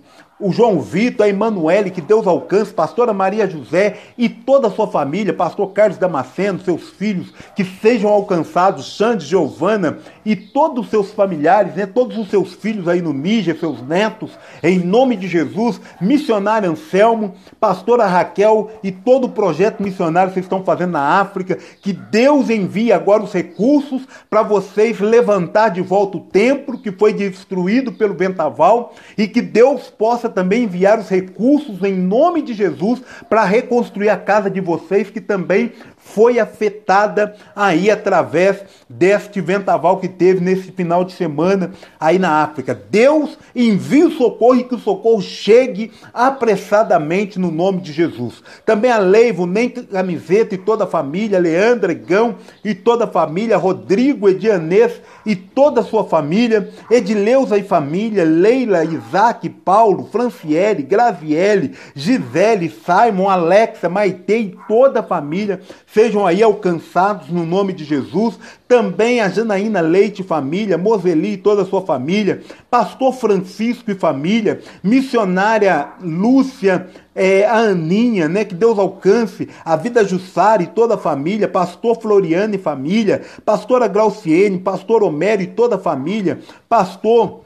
o 0.43 0.51
João 0.51 0.81
Vitor, 0.81 1.25
a 1.25 1.29
Emanuele, 1.29 1.89
que 1.89 2.01
Deus 2.01 2.27
alcance, 2.27 2.73
pastora 2.73 3.13
Maria 3.13 3.49
José 3.49 3.95
e 4.17 4.27
toda 4.27 4.67
a 4.67 4.71
sua 4.71 4.87
família, 4.87 5.33
pastor 5.33 5.71
Carlos 5.71 5.97
Damasceno, 5.97 6.59
seus 6.59 6.89
filhos, 6.89 7.33
que 7.55 7.63
sejam 7.63 8.09
alcançados, 8.11 8.85
Xande, 8.85 9.25
Giovana 9.25 9.99
e 10.25 10.35
todos 10.35 10.83
os 10.83 10.89
seus 10.89 11.11
familiares, 11.11 11.75
né, 11.75 11.85
todos 11.85 12.17
os 12.17 12.29
seus 12.29 12.53
filhos 12.53 12.89
aí 12.89 13.01
no 13.01 13.13
Níger, 13.13 13.57
seus 13.57 13.81
netos, 13.81 14.31
em 14.61 14.79
nome 14.79 15.15
de 15.15 15.29
Jesus, 15.29 15.79
missionário 16.01 16.69
Anselmo, 16.69 17.35
pastora 17.57 18.05
Raquel 18.05 18.69
e 18.83 18.91
todo 18.91 19.27
o 19.27 19.29
projeto 19.29 19.81
missionário 19.81 20.29
que 20.29 20.33
vocês 20.33 20.45
estão 20.45 20.63
fazendo 20.65 20.91
na 20.91 21.21
África, 21.21 21.57
que 21.81 21.93
Deus 21.93 22.49
envie 22.49 22.91
agora 22.91 23.23
os 23.23 23.31
recursos 23.31 24.01
para 24.29 24.43
vocês 24.43 24.99
levantar 24.99 25.69
de 25.69 25.81
volta 25.81 26.17
o 26.17 26.21
templo 26.21 26.77
que 26.77 26.91
foi 26.91 27.13
destruído 27.13 27.93
pelo 27.93 28.13
vendaval 28.13 28.93
e 29.17 29.25
que 29.25 29.41
Deus 29.41 29.89
possa 29.89 30.32
também 30.33 30.63
enviar 30.63 30.99
os 30.99 31.09
recursos 31.09 31.81
em 31.83 31.93
nome 31.93 32.41
de 32.41 32.53
Jesus 32.53 33.01
para 33.29 33.45
reconstruir 33.45 34.09
a 34.09 34.17
casa 34.17 34.49
de 34.49 34.59
vocês, 34.59 35.09
que 35.09 35.21
também 35.21 35.71
foi 36.03 36.39
afetada 36.39 37.35
aí 37.55 37.89
através 37.89 38.61
deste 38.87 39.41
ventaval 39.41 39.97
que 39.97 40.07
teve 40.07 40.41
nesse 40.41 40.71
final 40.71 41.03
de 41.03 41.13
semana 41.13 41.71
aí 41.99 42.19
na 42.19 42.43
África. 42.43 42.79
Deus 42.89 43.37
envia 43.55 44.07
o 44.07 44.11
socorro 44.11 44.55
e 44.57 44.63
que 44.63 44.75
o 44.75 44.79
socorro 44.79 45.21
chegue 45.21 45.91
apressadamente 46.13 47.39
no 47.39 47.49
nome 47.49 47.81
de 47.81 47.91
Jesus. 47.91 48.43
Também 48.65 48.91
a 48.91 48.99
Leivo, 48.99 49.47
Nem 49.47 49.69
Camiseta 49.69 50.53
e 50.53 50.57
toda 50.57 50.83
a 50.83 50.87
família, 50.87 51.39
Leandra, 51.39 51.93
Gão 51.93 52.35
e 52.63 52.75
toda 52.75 53.05
a 53.05 53.07
família, 53.07 53.57
Rodrigo, 53.57 54.29
Edianês 54.29 55.01
e 55.25 55.35
toda 55.35 55.81
a 55.81 55.83
sua 55.83 56.03
família, 56.03 56.69
Edileuza 56.91 57.57
e 57.57 57.63
família, 57.63 58.23
Leila, 58.23 58.83
Isaac, 58.83 59.49
Paulo, 59.49 60.07
Franciele, 60.11 60.83
Graziele, 60.83 61.73
Gisele, 61.95 62.69
Simon, 62.69 63.29
Alexa, 63.29 63.89
Maite 63.89 64.33
e 64.33 64.57
toda 64.67 64.99
a 64.99 65.03
família 65.03 65.61
sejam 65.93 66.25
aí 66.25 66.41
alcançados 66.41 67.29
no 67.29 67.45
nome 67.45 67.71
de 67.71 67.83
Jesus. 67.85 68.39
Também 68.67 69.21
a 69.21 69.29
Janaína 69.29 69.79
Leite 69.79 70.23
família, 70.23 70.77
Moseli 70.77 71.33
e 71.33 71.37
toda 71.37 71.61
a 71.61 71.65
sua 71.65 71.81
família, 71.81 72.41
Pastor 72.69 73.13
Francisco 73.13 73.91
e 73.91 73.95
família, 73.95 74.59
missionária 74.83 75.89
Lúcia, 76.01 76.87
é, 77.15 77.45
a 77.45 77.57
Aninha, 77.57 78.27
né? 78.27 78.43
Que 78.43 78.55
Deus 78.55 78.79
alcance 78.79 79.47
a 79.63 79.75
vida 79.75 80.03
Jussara 80.03 80.63
e 80.63 80.67
toda 80.67 80.95
a 80.95 80.97
família, 80.97 81.47
pastor 81.47 82.01
Floriano 82.01 82.55
e 82.55 82.57
família, 82.57 83.21
pastora 83.45 83.87
Glauciene, 83.87 84.57
pastor 84.57 85.03
Homero 85.03 85.43
e 85.43 85.47
toda 85.47 85.75
a 85.75 85.79
família, 85.79 86.39
pastor 86.67 87.43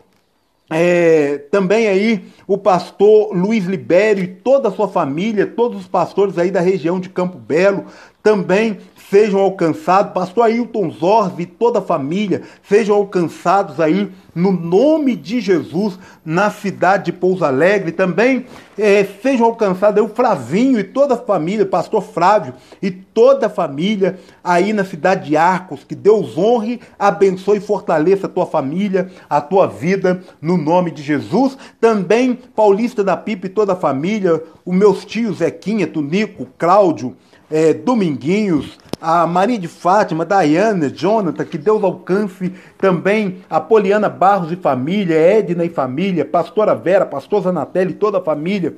é, 0.70 1.38
também 1.50 1.88
aí 1.88 2.26
o 2.46 2.58
pastor 2.58 3.34
Luiz 3.34 3.66
Libério 3.66 4.24
e 4.24 4.28
toda 4.28 4.68
a 4.68 4.72
sua 4.72 4.88
família, 4.88 5.48
todos 5.48 5.82
os 5.82 5.88
pastores 5.88 6.38
aí 6.38 6.52
da 6.52 6.60
região 6.60 7.00
de 7.00 7.10
Campo 7.10 7.38
Belo, 7.38 7.86
também 8.28 8.80
sejam 9.10 9.40
alcançados, 9.40 10.12
pastor 10.12 10.44
Ailton 10.44 10.92
Zorzi 10.92 11.44
e 11.44 11.46
toda 11.46 11.80
a 11.80 11.82
família, 11.82 12.42
sejam 12.62 12.94
alcançados 12.94 13.80
aí 13.80 14.12
no 14.36 14.52
nome 14.52 15.16
de 15.16 15.40
Jesus 15.40 15.98
na 16.26 16.52
cidade 16.52 17.06
de 17.06 17.14
Pouso 17.14 17.46
Alegre. 17.46 17.94
Também 17.94 18.46
é, 18.78 19.08
sejam 19.24 19.46
alcançados 19.46 20.04
o 20.04 20.10
Flavinho 20.10 20.78
e 20.78 20.84
toda 20.84 21.14
a 21.14 21.18
família, 21.18 21.66
pastor 21.66 22.04
Flávio 22.04 22.54
e 22.82 22.92
toda 22.92 23.48
a 23.48 23.50
família 23.50 24.20
aí 24.44 24.74
na 24.74 24.84
cidade 24.84 25.30
de 25.30 25.38
Arcos. 25.38 25.86
Que 25.86 25.96
Deus 25.96 26.38
honre, 26.38 26.82
abençoe 27.00 27.60
e 27.60 27.62
fortaleça 27.62 28.28
a 28.28 28.30
tua 28.30 28.46
família, 28.46 29.10
a 29.30 29.40
tua 29.40 29.68
vida, 29.68 30.22
no 30.42 30.58
nome 30.58 30.92
de 30.92 31.02
Jesus. 31.02 31.58
Também 31.80 32.38
Paulista 32.54 33.06
da 33.06 33.16
Pipa 33.16 33.46
e 33.46 33.50
toda 33.50 33.72
a 33.72 33.78
família, 33.78 34.44
os 34.66 34.76
meus 34.76 35.06
tios 35.06 35.38
Zequinha, 35.38 35.88
Tunico, 35.88 36.46
Cláudio, 36.58 37.16
é, 37.50 37.74
Dominguinhos, 37.74 38.78
a 39.00 39.26
Maria 39.28 39.60
de 39.60 39.68
Fátima, 39.68 40.26
Daiane, 40.26 40.90
Jonathan, 40.90 41.46
que 41.46 41.58
Deus 41.58 41.84
alcance 41.84 42.52
também 42.78 43.44
a 43.50 43.60
Poliana 43.60 44.10
Barros 44.10 44.52
e 44.52 44.56
família, 44.56 45.16
Edna 45.16 45.64
e 45.64 45.70
família, 45.70 46.26
Pastora 46.26 46.76
Vera, 46.76 47.06
Pastor 47.06 47.44
Zanatelli 47.44 47.92
e 47.92 47.96
toda 47.96 48.18
a 48.18 48.24
família, 48.24 48.76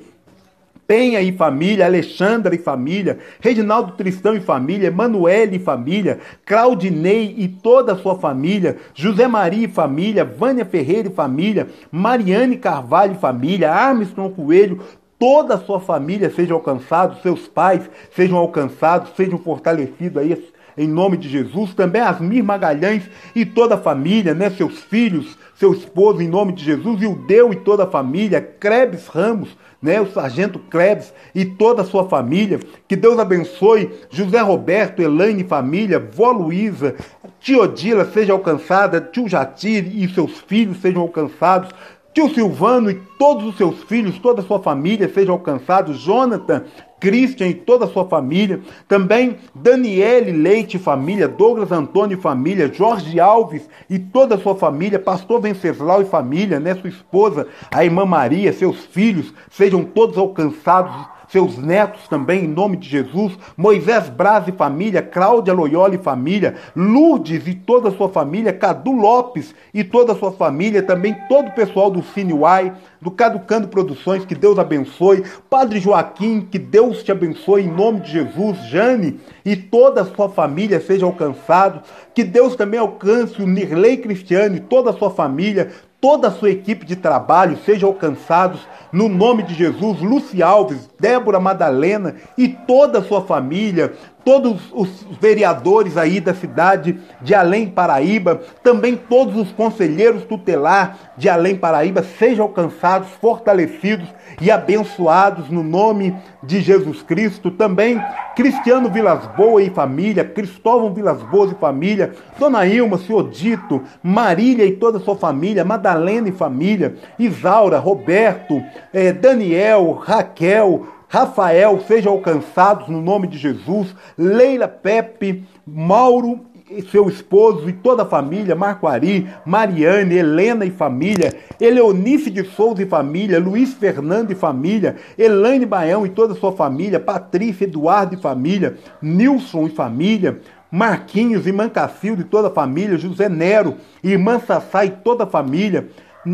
Penha 0.89 1.21
e 1.21 1.31
família, 1.31 1.85
Alexandra 1.85 2.55
e 2.55 2.57
família, 2.57 3.19
Reginaldo 3.39 3.91
Tristão 3.91 4.35
e 4.35 4.39
família, 4.39 4.87
Emanuele 4.87 5.57
e 5.57 5.59
família, 5.59 6.17
Claudinei 6.43 7.35
e 7.37 7.47
toda 7.47 7.93
a 7.93 7.95
sua 7.95 8.17
família, 8.17 8.75
José 8.95 9.27
Maria 9.27 9.65
e 9.65 9.71
família, 9.71 10.25
Vânia 10.25 10.65
Ferreira 10.65 11.07
e 11.07 11.13
família, 11.13 11.67
Mariane 11.91 12.57
Carvalho 12.57 13.13
e 13.13 13.19
família, 13.19 13.71
Armstrong 13.71 14.33
Coelho, 14.33 14.79
toda 15.19 15.55
a 15.55 15.59
sua 15.59 15.79
família 15.79 16.31
seja 16.31 16.53
alcançada, 16.53 17.19
seus 17.21 17.47
pais 17.47 17.89
sejam 18.15 18.37
alcançados, 18.37 19.11
sejam 19.15 19.37
fortalecidos 19.37 20.17
aí 20.17 20.31
em 20.77 20.87
nome 20.87 21.17
de 21.17 21.27
Jesus. 21.27 21.73
Também 21.73 22.01
Asmir 22.01 22.43
Magalhães 22.43 23.03
e 23.35 23.45
toda 23.45 23.75
a 23.75 23.77
família, 23.77 24.33
né, 24.33 24.49
seus 24.49 24.79
filhos, 24.79 25.37
seu 25.55 25.73
esposo, 25.73 26.21
em 26.21 26.27
nome 26.27 26.53
de 26.53 26.63
Jesus, 26.63 27.01
e 27.01 27.05
o 27.05 27.15
Deu 27.15 27.51
e 27.51 27.57
toda 27.57 27.83
a 27.83 27.87
família, 27.87 28.39
Krebs 28.41 29.07
Ramos, 29.07 29.49
né, 29.81 29.99
o 29.99 30.09
sargento 30.09 30.57
Krebs 30.57 31.13
e 31.35 31.43
toda 31.43 31.81
a 31.81 31.85
sua 31.85 32.07
família. 32.07 32.59
Que 32.87 32.95
Deus 32.95 33.19
abençoe 33.19 33.91
José 34.09 34.39
Roberto, 34.39 35.01
Elaine 35.01 35.43
família, 35.43 35.99
vó 35.99 36.31
Luísa, 36.31 36.95
tio 37.41 37.61
Odila 37.61 38.05
seja 38.05 38.31
alcançada, 38.31 39.01
tio 39.01 39.27
Jatir 39.27 39.85
e 39.93 40.07
seus 40.07 40.39
filhos 40.39 40.79
sejam 40.79 41.01
alcançados. 41.01 41.69
Tio 42.13 42.27
Silvano 42.33 42.89
e 42.89 42.95
todos 43.19 43.45
os 43.45 43.55
seus 43.55 43.83
filhos, 43.83 44.17
toda 44.17 44.41
a 44.41 44.43
sua 44.43 44.59
família 44.59 45.07
sejam 45.13 45.35
alcançados. 45.35 45.99
Jonathan, 45.99 46.63
Christian 46.99 47.47
e 47.47 47.53
toda 47.53 47.85
a 47.85 47.87
sua 47.87 48.05
família. 48.05 48.61
Também 48.87 49.37
Daniele 49.53 50.31
Leite 50.31 50.77
e 50.77 50.79
família, 50.79 51.27
Douglas 51.27 51.71
Antônio 51.71 52.17
e 52.17 52.21
família, 52.21 52.71
Jorge 52.73 53.19
Alves 53.19 53.69
e 53.89 53.99
toda 53.99 54.35
a 54.35 54.39
sua 54.39 54.55
família, 54.55 54.97
Pastor 54.97 55.39
Venceslau 55.39 56.01
e 56.01 56.05
família, 56.05 56.59
né, 56.59 56.73
sua 56.75 56.89
esposa, 56.89 57.47
a 57.71 57.85
irmã 57.85 58.05
Maria, 58.05 58.51
seus 58.51 58.85
filhos, 58.85 59.33
sejam 59.51 59.83
todos 59.83 60.17
alcançados 60.17 61.18
seus 61.31 61.57
netos 61.57 62.07
também, 62.07 62.45
em 62.45 62.47
nome 62.47 62.75
de 62.77 62.89
Jesus, 62.89 63.37
Moisés 63.55 64.09
Braz 64.09 64.47
e 64.47 64.51
família, 64.51 65.01
Cláudia 65.01 65.53
Loyola 65.53 65.93
e 65.93 65.99
família, 65.99 66.55
Lourdes 66.75 67.47
e 67.47 67.53
toda 67.53 67.89
a 67.89 67.91
sua 67.91 68.09
família, 68.09 68.51
Cadu 68.51 68.91
Lopes 68.91 69.53
e 69.73 69.83
toda 69.83 70.13
a 70.13 70.15
sua 70.15 70.31
família, 70.31 70.81
também 70.81 71.15
todo 71.27 71.49
o 71.49 71.53
pessoal 71.53 71.91
do 71.91 72.01
Cineuai, 72.01 72.73
do 72.99 73.11
Caducando 73.11 73.67
Produções, 73.67 74.25
que 74.25 74.35
Deus 74.35 74.57
abençoe, 74.57 75.23
Padre 75.49 75.79
Joaquim, 75.79 76.41
que 76.41 76.57
Deus 76.57 77.03
te 77.03 77.11
abençoe 77.11 77.63
em 77.63 77.71
nome 77.71 78.01
de 78.01 78.11
Jesus, 78.11 78.57
Jane 78.67 79.19
e 79.45 79.55
toda 79.55 80.01
a 80.01 80.05
sua 80.05 80.29
família 80.29 80.81
seja 80.81 81.05
alcançado, 81.05 81.81
que 82.13 82.23
Deus 82.23 82.55
também 82.55 82.79
alcance 82.79 83.41
o 83.41 83.47
Nirley 83.47 83.97
Cristiano 83.97 84.55
e 84.55 84.59
toda 84.59 84.89
a 84.89 84.93
sua 84.93 85.11
família, 85.11 85.71
toda 86.01 86.29
a 86.29 86.31
sua 86.31 86.49
equipe 86.49 86.85
de 86.85 86.95
trabalho 86.95 87.57
sejam 87.65 87.89
alcançados 87.89 88.61
no 88.91 89.09
nome 89.09 89.43
de 89.43 89.53
Jesus, 89.53 90.01
Luci 90.01 90.41
Alves, 90.41 90.89
Débora 90.99 91.39
Madalena 91.39 92.15
e 92.37 92.47
toda 92.47 92.99
a 92.99 93.03
sua 93.03 93.21
família, 93.21 93.93
todos 94.23 94.61
os 94.73 94.89
vereadores 95.19 95.97
aí 95.97 96.19
da 96.19 96.33
cidade 96.33 96.99
de 97.21 97.33
Além 97.33 97.67
Paraíba, 97.67 98.41
também 98.63 98.95
todos 98.95 99.35
os 99.35 99.51
conselheiros 99.51 100.23
tutelar 100.23 101.13
de 101.17 101.29
Além 101.29 101.55
Paraíba 101.55 102.03
sejam 102.03 102.45
alcançados, 102.45 103.09
fortalecidos 103.21 104.07
e 104.41 104.51
abençoados 104.51 105.49
no 105.49 105.63
nome 105.63 106.15
de 106.43 106.61
Jesus 106.61 107.01
Cristo. 107.01 107.51
Também 107.51 108.01
Cristiano 108.35 108.89
Vilas 108.89 109.25
Boas 109.35 109.65
e 109.65 109.69
família, 109.69 110.23
Cristóvão 110.23 110.93
Vilas 110.93 111.21
Boas 111.23 111.51
e 111.51 111.55
família, 111.55 112.13
Dona 112.37 112.65
Ilma, 112.65 112.97
Senhor 112.97 113.29
Dito, 113.29 113.83
Marília 114.01 114.65
e 114.65 114.73
toda 114.73 114.97
a 114.97 115.01
sua 115.01 115.15
família, 115.15 115.65
Madalena 115.65 116.29
e 116.29 116.31
família, 116.31 116.95
Isaura, 117.17 117.79
Roberto, 117.79 118.61
eh, 118.93 119.11
Daniel, 119.11 119.91
Raquel, 119.91 120.85
Rafael, 121.11 121.81
sejam 121.87 122.13
alcançados 122.13 122.87
no 122.87 123.01
nome 123.01 123.25
de 123.25 123.35
Jesus, 123.35 123.95
Leila 124.15 124.67
Pepe, 124.67 125.43
Mauro 125.65 126.41
e 126.69 126.83
seu 126.83 127.09
esposo 127.09 127.67
e 127.67 127.73
toda 127.73 128.03
a 128.03 128.05
família, 128.05 128.55
Marco 128.55 128.85
Ari, 128.85 129.27
Mariane, 129.43 130.15
Helena 130.15 130.65
e 130.65 130.69
família, 130.69 131.33
Eleonice 131.59 132.29
de 132.29 132.43
Souza 132.43 132.83
e 132.83 132.85
família, 132.85 133.39
Luiz 133.39 133.73
Fernando 133.73 134.29
e 134.29 134.35
família, 134.35 134.97
Elaine 135.17 135.65
Baião 135.65 136.05
e 136.05 136.09
toda 136.09 136.33
a 136.33 136.35
sua 136.35 136.51
família, 136.51 136.99
Patrícia, 136.99 137.65
Eduardo 137.65 138.13
e 138.13 138.21
família, 138.21 138.77
Nilson 139.01 139.65
e 139.65 139.71
família, 139.71 140.39
Marquinhos 140.71 141.47
e 141.47 141.51
Mancacildo 141.51 142.21
e 142.21 142.25
toda 142.25 142.49
a 142.49 142.53
família, 142.53 142.99
José 142.99 143.27
Nero, 143.27 143.77
Irmã 144.03 144.39
Sassá 144.39 144.85
e 144.85 144.91
toda 144.91 145.23
a 145.23 145.27
família, 145.27 145.89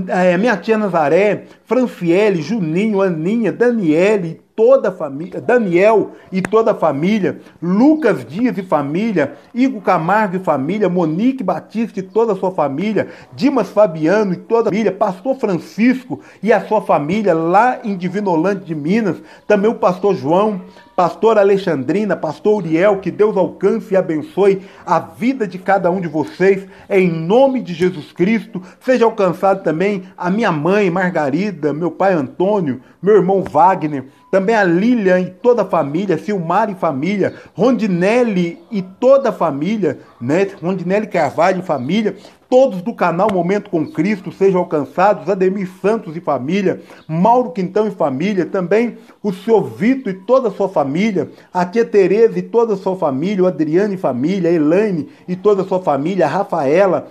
é, 0.09 0.37
minha 0.37 0.57
tia 0.57 0.77
Nazaré, 0.77 1.45
Franciele, 1.63 2.41
Juninho, 2.41 3.01
Aninha, 3.01 3.53
Daniele, 3.53 4.43
toda 4.55 4.89
a 4.89 4.91
família, 4.91 5.41
Daniel 5.41 6.11
e 6.31 6.41
toda 6.41 6.71
a 6.71 6.75
família, 6.75 7.41
Lucas 7.61 8.25
Dias 8.25 8.57
e 8.57 8.63
família, 8.63 9.35
Igor 9.53 9.81
Camargo 9.81 10.37
e 10.37 10.39
família, 10.39 10.87
Monique 10.87 11.43
Batista 11.43 11.99
e 11.99 12.03
toda 12.03 12.33
a 12.33 12.35
sua 12.35 12.51
família, 12.51 13.09
Dimas 13.33 13.69
Fabiano 13.69 14.33
e 14.33 14.37
toda 14.37 14.69
a 14.69 14.71
família, 14.71 14.91
Pastor 14.91 15.35
Francisco 15.35 16.21
e 16.41 16.53
a 16.53 16.65
sua 16.65 16.81
família 16.81 17.33
lá 17.33 17.79
em 17.83 17.97
Divinolândia 17.97 18.65
de 18.65 18.75
Minas, 18.75 19.17
também 19.45 19.69
o 19.69 19.75
Pastor 19.75 20.15
João, 20.15 20.61
Pastor 20.95 21.37
Alexandrina, 21.37 22.15
Pastor 22.15 22.63
Uriel, 22.63 22.99
que 22.99 23.11
Deus 23.11 23.35
alcance 23.35 23.93
e 23.93 23.97
abençoe 23.97 24.61
a 24.85 24.97
vida 24.97 25.45
de 25.45 25.57
cada 25.57 25.91
um 25.91 25.99
de 25.99 26.07
vocês, 26.07 26.65
em 26.89 27.11
nome 27.11 27.61
de 27.61 27.73
Jesus 27.73 28.13
Cristo. 28.13 28.61
Seja 28.79 29.03
alcançado 29.03 29.61
também 29.61 30.03
a 30.17 30.29
minha 30.29 30.53
mãe 30.53 30.89
Margarida, 30.89 31.73
meu 31.73 31.91
pai 31.91 32.13
Antônio, 32.13 32.79
meu 33.01 33.15
irmão 33.15 33.43
Wagner, 33.43 34.05
também 34.31 34.55
a 34.55 34.63
Lilian 34.63 35.19
e 35.19 35.29
toda 35.29 35.63
a 35.63 35.65
família, 35.65 36.17
Silmar 36.17 36.69
e 36.69 36.75
família, 36.75 37.35
Rondinelli 37.53 38.57
e 38.71 38.81
toda 38.81 39.29
a 39.29 39.33
família, 39.33 39.99
né? 40.19 40.47
Rondinelli 40.61 41.07
Carvalho 41.07 41.59
e 41.59 41.61
família, 41.61 42.15
todos 42.49 42.81
do 42.81 42.93
canal 42.93 43.31
Momento 43.31 43.69
com 43.69 43.85
Cristo 43.85 44.31
sejam 44.31 44.59
alcançados, 44.61 45.29
Ademir 45.29 45.69
Santos 45.81 46.15
e 46.15 46.21
família, 46.21 46.81
Mauro 47.07 47.51
Quintão 47.51 47.87
e 47.87 47.91
família, 47.91 48.45
também 48.45 48.97
o 49.21 49.31
senhor 49.31 49.63
Vitor 49.63 50.13
e 50.13 50.17
toda 50.25 50.49
a 50.49 50.51
sua 50.51 50.69
família, 50.69 51.29
a 51.53 51.65
tia 51.65 51.85
Tereza 51.85 52.37
e 52.37 52.41
toda 52.41 52.73
a 52.73 52.77
sua 52.77 52.95
família, 52.95 53.43
o 53.43 53.47
Adriano 53.47 53.93
e 53.93 53.97
família, 53.97 54.49
a 54.49 54.53
Elaine 54.53 55.09
e 55.27 55.35
toda 55.35 55.63
a 55.63 55.65
sua 55.65 55.81
família, 55.81 56.25
a 56.25 56.29
Rafaela, 56.29 57.07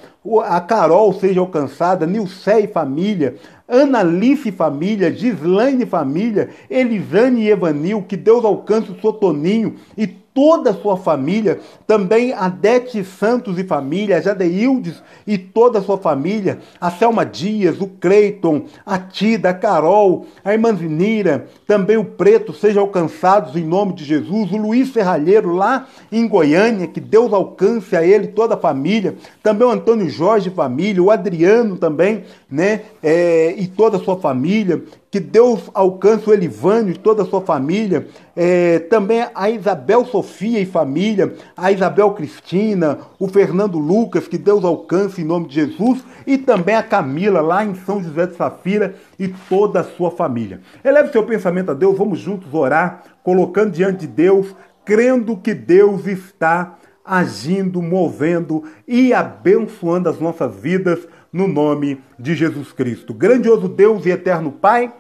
a 0.47 0.61
Carol 0.61 1.13
seja 1.13 1.41
alcançada, 1.41 2.07
Nilcé 2.07 2.61
e 2.61 2.67
família, 2.67 3.37
Analice 3.69 4.49
e 4.49 4.53
família, 4.53 5.13
Gislaine 5.13 5.87
família, 5.87 6.51
Elisane 6.71 7.43
e 7.43 7.51
Evanil, 7.51 8.03
que 8.03 8.17
Deus 8.17 8.45
alcance 8.45 8.91
o 8.91 9.01
seu 9.01 9.13
Toninho 9.13 9.75
e 9.97 10.24
toda 10.35 10.71
a 10.71 10.75
sua 10.75 10.97
família, 10.97 11.61
também 11.87 12.33
a 12.33 12.49
Dete 12.49 13.05
Santos 13.05 13.57
e 13.57 13.63
família, 13.63 14.19
a 14.19 14.21
Jadeildes 14.21 15.01
e 15.25 15.39
toda 15.39 15.79
a 15.79 15.83
sua 15.83 15.97
família, 15.97 16.59
a 16.81 16.91
Selma 16.91 17.25
Dias, 17.25 17.81
o 17.81 17.87
Creiton, 17.87 18.65
a 18.85 18.99
Tida, 18.99 19.51
a 19.51 19.55
Carol, 19.55 20.27
a 20.45 20.53
irmã 20.53 20.75
Zinira, 20.75 21.47
também 21.69 21.97
o 21.97 22.05
Preto, 22.05 22.53
sejam 22.53 22.83
alcançados 22.83 23.55
em 23.55 23.65
nome 23.65 23.93
de 23.95 24.05
Jesus, 24.05 24.51
o 24.51 24.57
Luiz 24.57 24.93
Serralheiro 24.93 25.55
lá 25.55 25.87
em 26.11 26.27
Goiânia, 26.27 26.89
que 26.89 27.01
Deus 27.01 27.33
alcance 27.33 27.97
a 27.97 28.05
ele 28.05 28.29
toda 28.29 28.55
a 28.55 28.59
família, 28.59 29.15
também 29.41 29.67
o 29.67 29.71
Antônio 29.71 30.11
Jorge 30.11 30.51
família, 30.51 31.03
o 31.03 31.13
Adriano 31.13 31.77
também, 31.77 32.25
né, 32.51 32.83
é, 33.01 33.55
e 33.57 33.69
toda 33.69 33.99
a 33.99 34.01
sua 34.01 34.17
família, 34.17 34.83
que 35.15 35.21
Deus 35.21 35.71
alcance 35.73 36.29
o 36.29 36.33
Elivânio 36.33 36.93
e 36.93 36.99
toda 36.99 37.23
a 37.23 37.25
sua 37.25 37.41
família, 37.41 38.09
é, 38.35 38.81
também 38.81 39.25
a 39.33 39.49
Isabel 39.49 40.05
Sofia 40.05 40.59
e 40.59 40.67
família, 40.67 41.37
a 41.57 41.71
Isabel 41.71 42.11
Cristina, 42.15 42.99
o 43.17 43.29
Fernando 43.29 43.79
Lucas, 43.79 44.27
que 44.27 44.37
Deus 44.37 44.65
alcance 44.65 45.23
em 45.23 45.25
nome 45.25 45.47
de 45.47 45.55
Jesus, 45.55 46.05
e 46.27 46.37
também 46.37 46.75
a 46.75 46.83
Camila, 46.83 47.41
lá 47.41 47.65
em 47.65 47.77
São 47.77 48.03
José 48.03 48.27
de 48.27 48.35
Safira, 48.35 48.97
e 49.17 49.29
toda 49.29 49.79
a 49.79 49.85
sua 49.85 50.11
família. 50.11 50.61
Eleve 50.85 51.13
seu 51.13 51.23
pensamento 51.23 51.71
a 51.71 51.75
Deus, 51.75 51.97
vamos 51.97 52.19
juntos 52.19 52.53
orar, 52.53 53.05
colocando 53.23 53.71
diante 53.71 54.01
de 54.01 54.09
Deus, 54.09 54.53
crendo 54.85 55.37
que 55.37 55.55
Deus 55.55 56.09
está 56.09 56.77
agindo, 57.05 57.81
movendo 57.81 58.65
e 58.89 59.15
abençoando 59.15 60.09
as 60.09 60.19
nossas 60.19 60.53
vidas 60.57 61.07
no 61.33 61.47
nome 61.47 62.01
de 62.19 62.35
Jesus 62.35 62.73
Cristo. 62.73 63.15
Grandioso 63.15 63.69
Deus 63.69 64.05
e 64.07 64.11
eterno 64.11 64.51
Pai, 64.51 64.93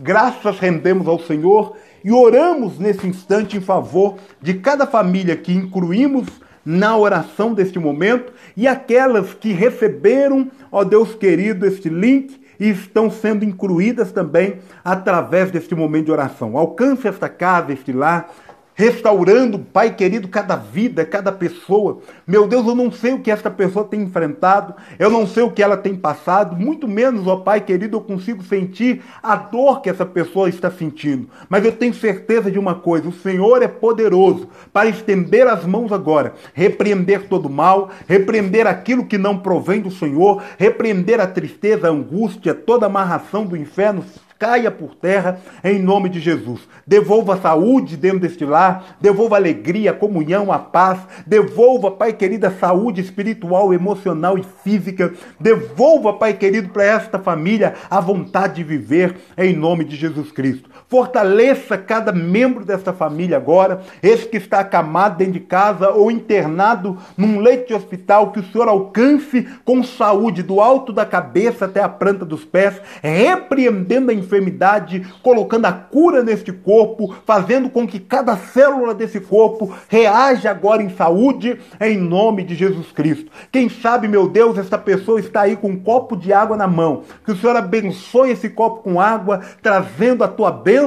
Graças 0.00 0.60
rendemos 0.60 1.08
ao 1.08 1.18
Senhor 1.18 1.76
e 2.04 2.12
oramos 2.12 2.78
nesse 2.78 3.04
instante 3.04 3.56
em 3.56 3.60
favor 3.60 4.16
de 4.40 4.54
cada 4.54 4.86
família 4.86 5.34
que 5.34 5.52
incluímos 5.52 6.28
na 6.64 6.96
oração 6.96 7.52
deste 7.52 7.80
momento 7.80 8.32
e 8.56 8.68
aquelas 8.68 9.34
que 9.34 9.52
receberam, 9.52 10.52
ó 10.70 10.84
Deus 10.84 11.16
querido, 11.16 11.66
este 11.66 11.88
link 11.88 12.40
e 12.60 12.68
estão 12.68 13.10
sendo 13.10 13.44
incluídas 13.44 14.12
também 14.12 14.60
através 14.84 15.50
deste 15.50 15.74
momento 15.74 16.06
de 16.06 16.12
oração. 16.12 16.56
Alcance 16.56 17.08
esta 17.08 17.28
casa, 17.28 17.72
este 17.72 17.92
lar 17.92 18.30
restaurando, 18.78 19.58
Pai 19.58 19.96
querido, 19.96 20.28
cada 20.28 20.54
vida, 20.54 21.04
cada 21.04 21.32
pessoa. 21.32 21.98
Meu 22.24 22.46
Deus, 22.46 22.64
eu 22.64 22.76
não 22.76 22.92
sei 22.92 23.12
o 23.12 23.18
que 23.18 23.28
esta 23.28 23.50
pessoa 23.50 23.84
tem 23.84 24.02
enfrentado, 24.02 24.72
eu 25.00 25.10
não 25.10 25.26
sei 25.26 25.42
o 25.42 25.50
que 25.50 25.60
ela 25.60 25.76
tem 25.76 25.96
passado, 25.96 26.54
muito 26.54 26.86
menos, 26.86 27.26
ó 27.26 27.38
Pai 27.38 27.60
querido, 27.60 27.96
eu 27.96 28.00
consigo 28.00 28.40
sentir 28.44 29.02
a 29.20 29.34
dor 29.34 29.82
que 29.82 29.90
essa 29.90 30.06
pessoa 30.06 30.48
está 30.48 30.70
sentindo. 30.70 31.28
Mas 31.48 31.64
eu 31.64 31.72
tenho 31.72 31.92
certeza 31.92 32.52
de 32.52 32.58
uma 32.58 32.76
coisa: 32.76 33.08
o 33.08 33.12
Senhor 33.12 33.64
é 33.64 33.68
poderoso 33.68 34.48
para 34.72 34.88
estender 34.88 35.48
as 35.48 35.66
mãos 35.66 35.90
agora, 35.90 36.34
repreender 36.54 37.26
todo 37.28 37.50
mal, 37.50 37.90
repreender 38.06 38.68
aquilo 38.68 39.06
que 39.06 39.18
não 39.18 39.38
provém 39.38 39.80
do 39.80 39.90
Senhor, 39.90 40.40
repreender 40.56 41.18
a 41.18 41.26
tristeza, 41.26 41.88
a 41.88 41.90
angústia, 41.90 42.54
toda 42.54 42.86
a 42.86 42.88
amarração 42.88 43.44
do 43.44 43.56
inferno 43.56 44.04
caia 44.38 44.70
por 44.70 44.94
terra 44.94 45.40
em 45.64 45.78
nome 45.78 46.08
de 46.08 46.20
Jesus. 46.20 46.60
Devolva 46.86 47.34
a 47.34 47.40
saúde 47.40 47.96
dentro 47.96 48.20
deste 48.20 48.44
lar, 48.44 48.96
devolva 49.00 49.36
a 49.36 49.38
alegria, 49.38 49.90
a 49.90 49.94
comunhão, 49.94 50.52
a 50.52 50.58
paz, 50.58 51.00
devolva, 51.26 51.90
Pai 51.90 52.12
querido, 52.12 52.46
a 52.46 52.50
saúde 52.50 53.00
espiritual, 53.00 53.74
emocional 53.74 54.38
e 54.38 54.44
física. 54.62 55.12
Devolva, 55.40 56.12
Pai 56.12 56.34
querido, 56.34 56.68
para 56.68 56.84
esta 56.84 57.18
família 57.18 57.74
a 57.90 58.00
vontade 58.00 58.56
de 58.56 58.64
viver 58.64 59.16
em 59.36 59.54
nome 59.54 59.84
de 59.84 59.96
Jesus 59.96 60.30
Cristo. 60.30 60.70
Fortaleça 60.88 61.76
cada 61.76 62.12
membro 62.12 62.64
desta 62.64 62.94
família 62.94 63.36
agora, 63.36 63.82
esse 64.02 64.26
que 64.26 64.38
está 64.38 64.60
acamado 64.60 65.18
dentro 65.18 65.34
de 65.34 65.40
casa 65.40 65.90
ou 65.90 66.10
internado 66.10 66.96
num 67.14 67.40
leito 67.40 67.68
de 67.68 67.74
hospital, 67.74 68.32
que 68.32 68.40
o 68.40 68.44
Senhor 68.44 68.66
alcance 68.68 69.46
com 69.66 69.82
saúde 69.82 70.42
do 70.42 70.62
alto 70.62 70.90
da 70.90 71.04
cabeça 71.04 71.66
até 71.66 71.82
a 71.82 71.90
planta 71.90 72.24
dos 72.24 72.42
pés, 72.42 72.80
repreendendo 73.02 74.10
a 74.10 74.14
enfermidade, 74.14 75.06
colocando 75.22 75.66
a 75.66 75.72
cura 75.72 76.22
neste 76.22 76.52
corpo, 76.52 77.14
fazendo 77.26 77.68
com 77.68 77.86
que 77.86 78.00
cada 78.00 78.34
célula 78.38 78.94
desse 78.94 79.20
corpo 79.20 79.74
reaja 79.88 80.50
agora 80.50 80.82
em 80.82 80.88
saúde, 80.88 81.60
em 81.78 81.98
nome 81.98 82.42
de 82.44 82.54
Jesus 82.54 82.90
Cristo. 82.92 83.30
Quem 83.52 83.68
sabe, 83.68 84.08
meu 84.08 84.26
Deus, 84.26 84.56
esta 84.56 84.78
pessoa 84.78 85.20
está 85.20 85.42
aí 85.42 85.54
com 85.54 85.68
um 85.68 85.78
copo 85.78 86.16
de 86.16 86.32
água 86.32 86.56
na 86.56 86.66
mão. 86.66 87.02
Que 87.26 87.32
o 87.32 87.36
Senhor 87.36 87.56
abençoe 87.56 88.30
esse 88.30 88.48
copo 88.48 88.82
com 88.82 88.98
água, 88.98 89.42
trazendo 89.60 90.24
a 90.24 90.28
tua 90.28 90.50
bênção 90.50 90.77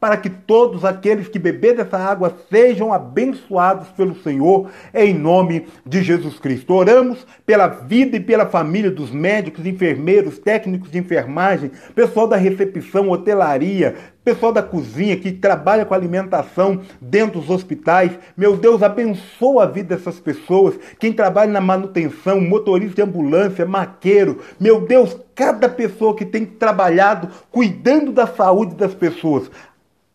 para 0.00 0.16
que 0.16 0.30
todos 0.30 0.84
aqueles 0.84 1.28
que 1.28 1.38
beber 1.38 1.76
dessa 1.76 1.98
água 1.98 2.34
sejam 2.50 2.92
abençoados 2.92 3.88
pelo 3.88 4.16
Senhor, 4.22 4.70
em 4.94 5.12
nome 5.12 5.66
de 5.84 6.02
Jesus 6.02 6.38
Cristo. 6.38 6.72
Oramos 6.72 7.26
pela 7.44 7.68
vida 7.68 8.16
e 8.16 8.20
pela 8.20 8.46
família 8.46 8.90
dos 8.90 9.10
médicos, 9.10 9.66
enfermeiros, 9.66 10.38
técnicos 10.38 10.90
de 10.90 10.98
enfermagem, 10.98 11.70
pessoal 11.94 12.26
da 12.26 12.36
recepção, 12.36 13.10
hotelaria, 13.10 13.94
pessoal 14.26 14.50
da 14.50 14.60
cozinha 14.60 15.16
que 15.16 15.30
trabalha 15.30 15.84
com 15.84 15.94
alimentação 15.94 16.80
dentro 17.00 17.38
dos 17.38 17.48
hospitais. 17.48 18.10
Meu 18.36 18.56
Deus, 18.56 18.82
abençoa 18.82 19.62
a 19.62 19.66
vida 19.66 19.94
dessas 19.94 20.18
pessoas. 20.18 20.74
Quem 20.98 21.12
trabalha 21.12 21.52
na 21.52 21.60
manutenção, 21.60 22.40
motorista 22.40 22.96
de 22.96 23.02
ambulância, 23.02 23.64
maqueiro. 23.64 24.40
Meu 24.58 24.80
Deus, 24.80 25.16
cada 25.32 25.68
pessoa 25.68 26.16
que 26.16 26.24
tem 26.24 26.44
trabalhado 26.44 27.28
cuidando 27.52 28.10
da 28.10 28.26
saúde 28.26 28.74
das 28.74 28.92
pessoas. 28.92 29.48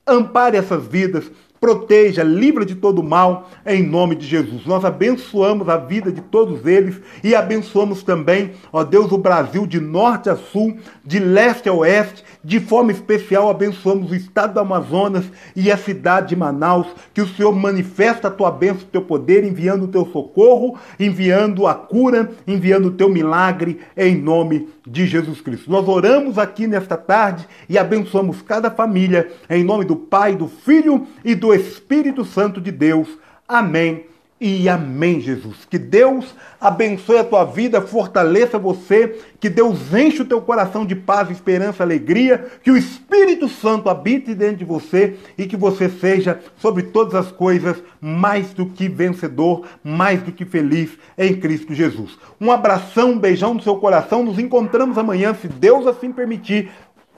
Ampare 0.05 0.57
essas 0.57 0.85
vidas, 0.85 1.31
proteja, 1.61 2.23
livra 2.23 2.65
de 2.65 2.73
todo 2.73 3.03
mal, 3.03 3.47
em 3.63 3.81
nome 3.81 4.15
de 4.15 4.25
Jesus. 4.25 4.65
Nós 4.65 4.83
abençoamos 4.83 5.69
a 5.69 5.77
vida 5.77 6.11
de 6.11 6.19
todos 6.19 6.65
eles 6.65 6.99
e 7.23 7.35
abençoamos 7.35 8.01
também, 8.01 8.53
ó 8.73 8.83
Deus, 8.83 9.11
o 9.11 9.17
Brasil 9.17 9.67
de 9.67 9.79
norte 9.79 10.27
a 10.27 10.35
sul, 10.35 10.75
de 11.05 11.19
leste 11.19 11.69
a 11.69 11.73
oeste, 11.73 12.25
de 12.43 12.59
forma 12.59 12.91
especial 12.91 13.49
abençoamos 13.49 14.11
o 14.11 14.15
estado 14.15 14.53
do 14.53 14.59
Amazonas 14.59 15.25
e 15.55 15.71
a 15.71 15.77
cidade 15.77 16.29
de 16.29 16.35
Manaus, 16.35 16.87
que 17.13 17.21
o 17.21 17.27
Senhor 17.27 17.53
manifesta 17.53 18.27
a 18.27 18.31
tua 18.31 18.51
bênção, 18.51 18.83
o 18.83 18.91
teu 18.91 19.01
poder, 19.01 19.43
enviando 19.43 19.83
o 19.83 19.87
teu 19.87 20.05
socorro, 20.05 20.77
enviando 20.99 21.67
a 21.67 21.75
cura, 21.75 22.31
enviando 22.47 22.87
o 22.87 22.91
teu 22.91 23.09
milagre, 23.09 23.79
em 23.95 24.15
nome 24.15 24.69
de 24.85 25.05
Jesus 25.05 25.41
Cristo. 25.41 25.69
Nós 25.69 25.87
oramos 25.87 26.37
aqui 26.37 26.67
nesta 26.67 26.97
tarde 26.97 27.47
e 27.69 27.77
abençoamos 27.77 28.41
cada 28.41 28.71
família, 28.71 29.31
em 29.49 29.63
nome 29.63 29.85
do 29.85 29.95
Pai, 29.95 30.35
do 30.35 30.47
Filho 30.47 31.05
e 31.23 31.35
do 31.35 31.53
Espírito 31.53 32.25
Santo 32.25 32.59
de 32.59 32.71
Deus. 32.71 33.07
Amém 33.47 34.10
e 34.41 34.67
amém, 34.67 35.21
Jesus. 35.21 35.67
Que 35.69 35.77
Deus 35.77 36.33
abençoe 36.59 37.19
a 37.19 37.23
tua 37.23 37.45
vida, 37.45 37.79
fortaleça 37.79 38.57
você, 38.57 39.19
que 39.39 39.47
Deus 39.49 39.93
enche 39.93 40.23
o 40.23 40.25
teu 40.25 40.41
coração 40.41 40.83
de 40.83 40.95
paz, 40.95 41.29
esperança, 41.29 41.83
alegria, 41.83 42.47
que 42.63 42.71
o 42.71 42.75
Espírito 42.75 43.47
Santo 43.47 43.87
habite 43.87 44.33
dentro 44.33 44.57
de 44.57 44.65
você 44.65 45.15
e 45.37 45.45
que 45.45 45.55
você 45.55 45.87
seja, 45.87 46.39
sobre 46.57 46.83
todas 46.83 47.13
as 47.13 47.31
coisas, 47.31 47.77
mais 48.01 48.51
do 48.51 48.65
que 48.65 48.89
vencedor, 48.89 49.67
mais 49.83 50.23
do 50.23 50.31
que 50.31 50.43
feliz 50.43 50.89
em 51.15 51.35
Cristo 51.35 51.73
Jesus. 51.73 52.17
Um 52.39 52.51
abração, 52.51 53.11
um 53.11 53.19
beijão 53.19 53.53
no 53.53 53.61
seu 53.61 53.75
coração. 53.75 54.23
Nos 54.23 54.39
encontramos 54.39 54.97
amanhã, 54.97 55.35
se 55.35 55.47
Deus 55.47 55.85
assim 55.85 56.11
permitir, 56.11 56.71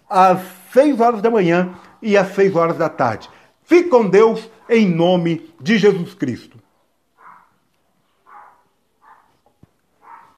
às 0.10 0.42
seis 0.74 1.00
horas 1.00 1.22
da 1.22 1.32
manhã 1.32 1.74
e 2.04 2.18
às 2.18 2.36
6 2.36 2.56
horas 2.56 2.78
da 2.78 2.90
tarde. 2.90 3.30
Fique 3.64 3.88
com 3.88 4.08
Deus 4.08 4.50
em 4.70 4.88
nome 4.88 5.50
de 5.60 5.78
Jesus 5.78 6.14
Cristo. 6.14 6.53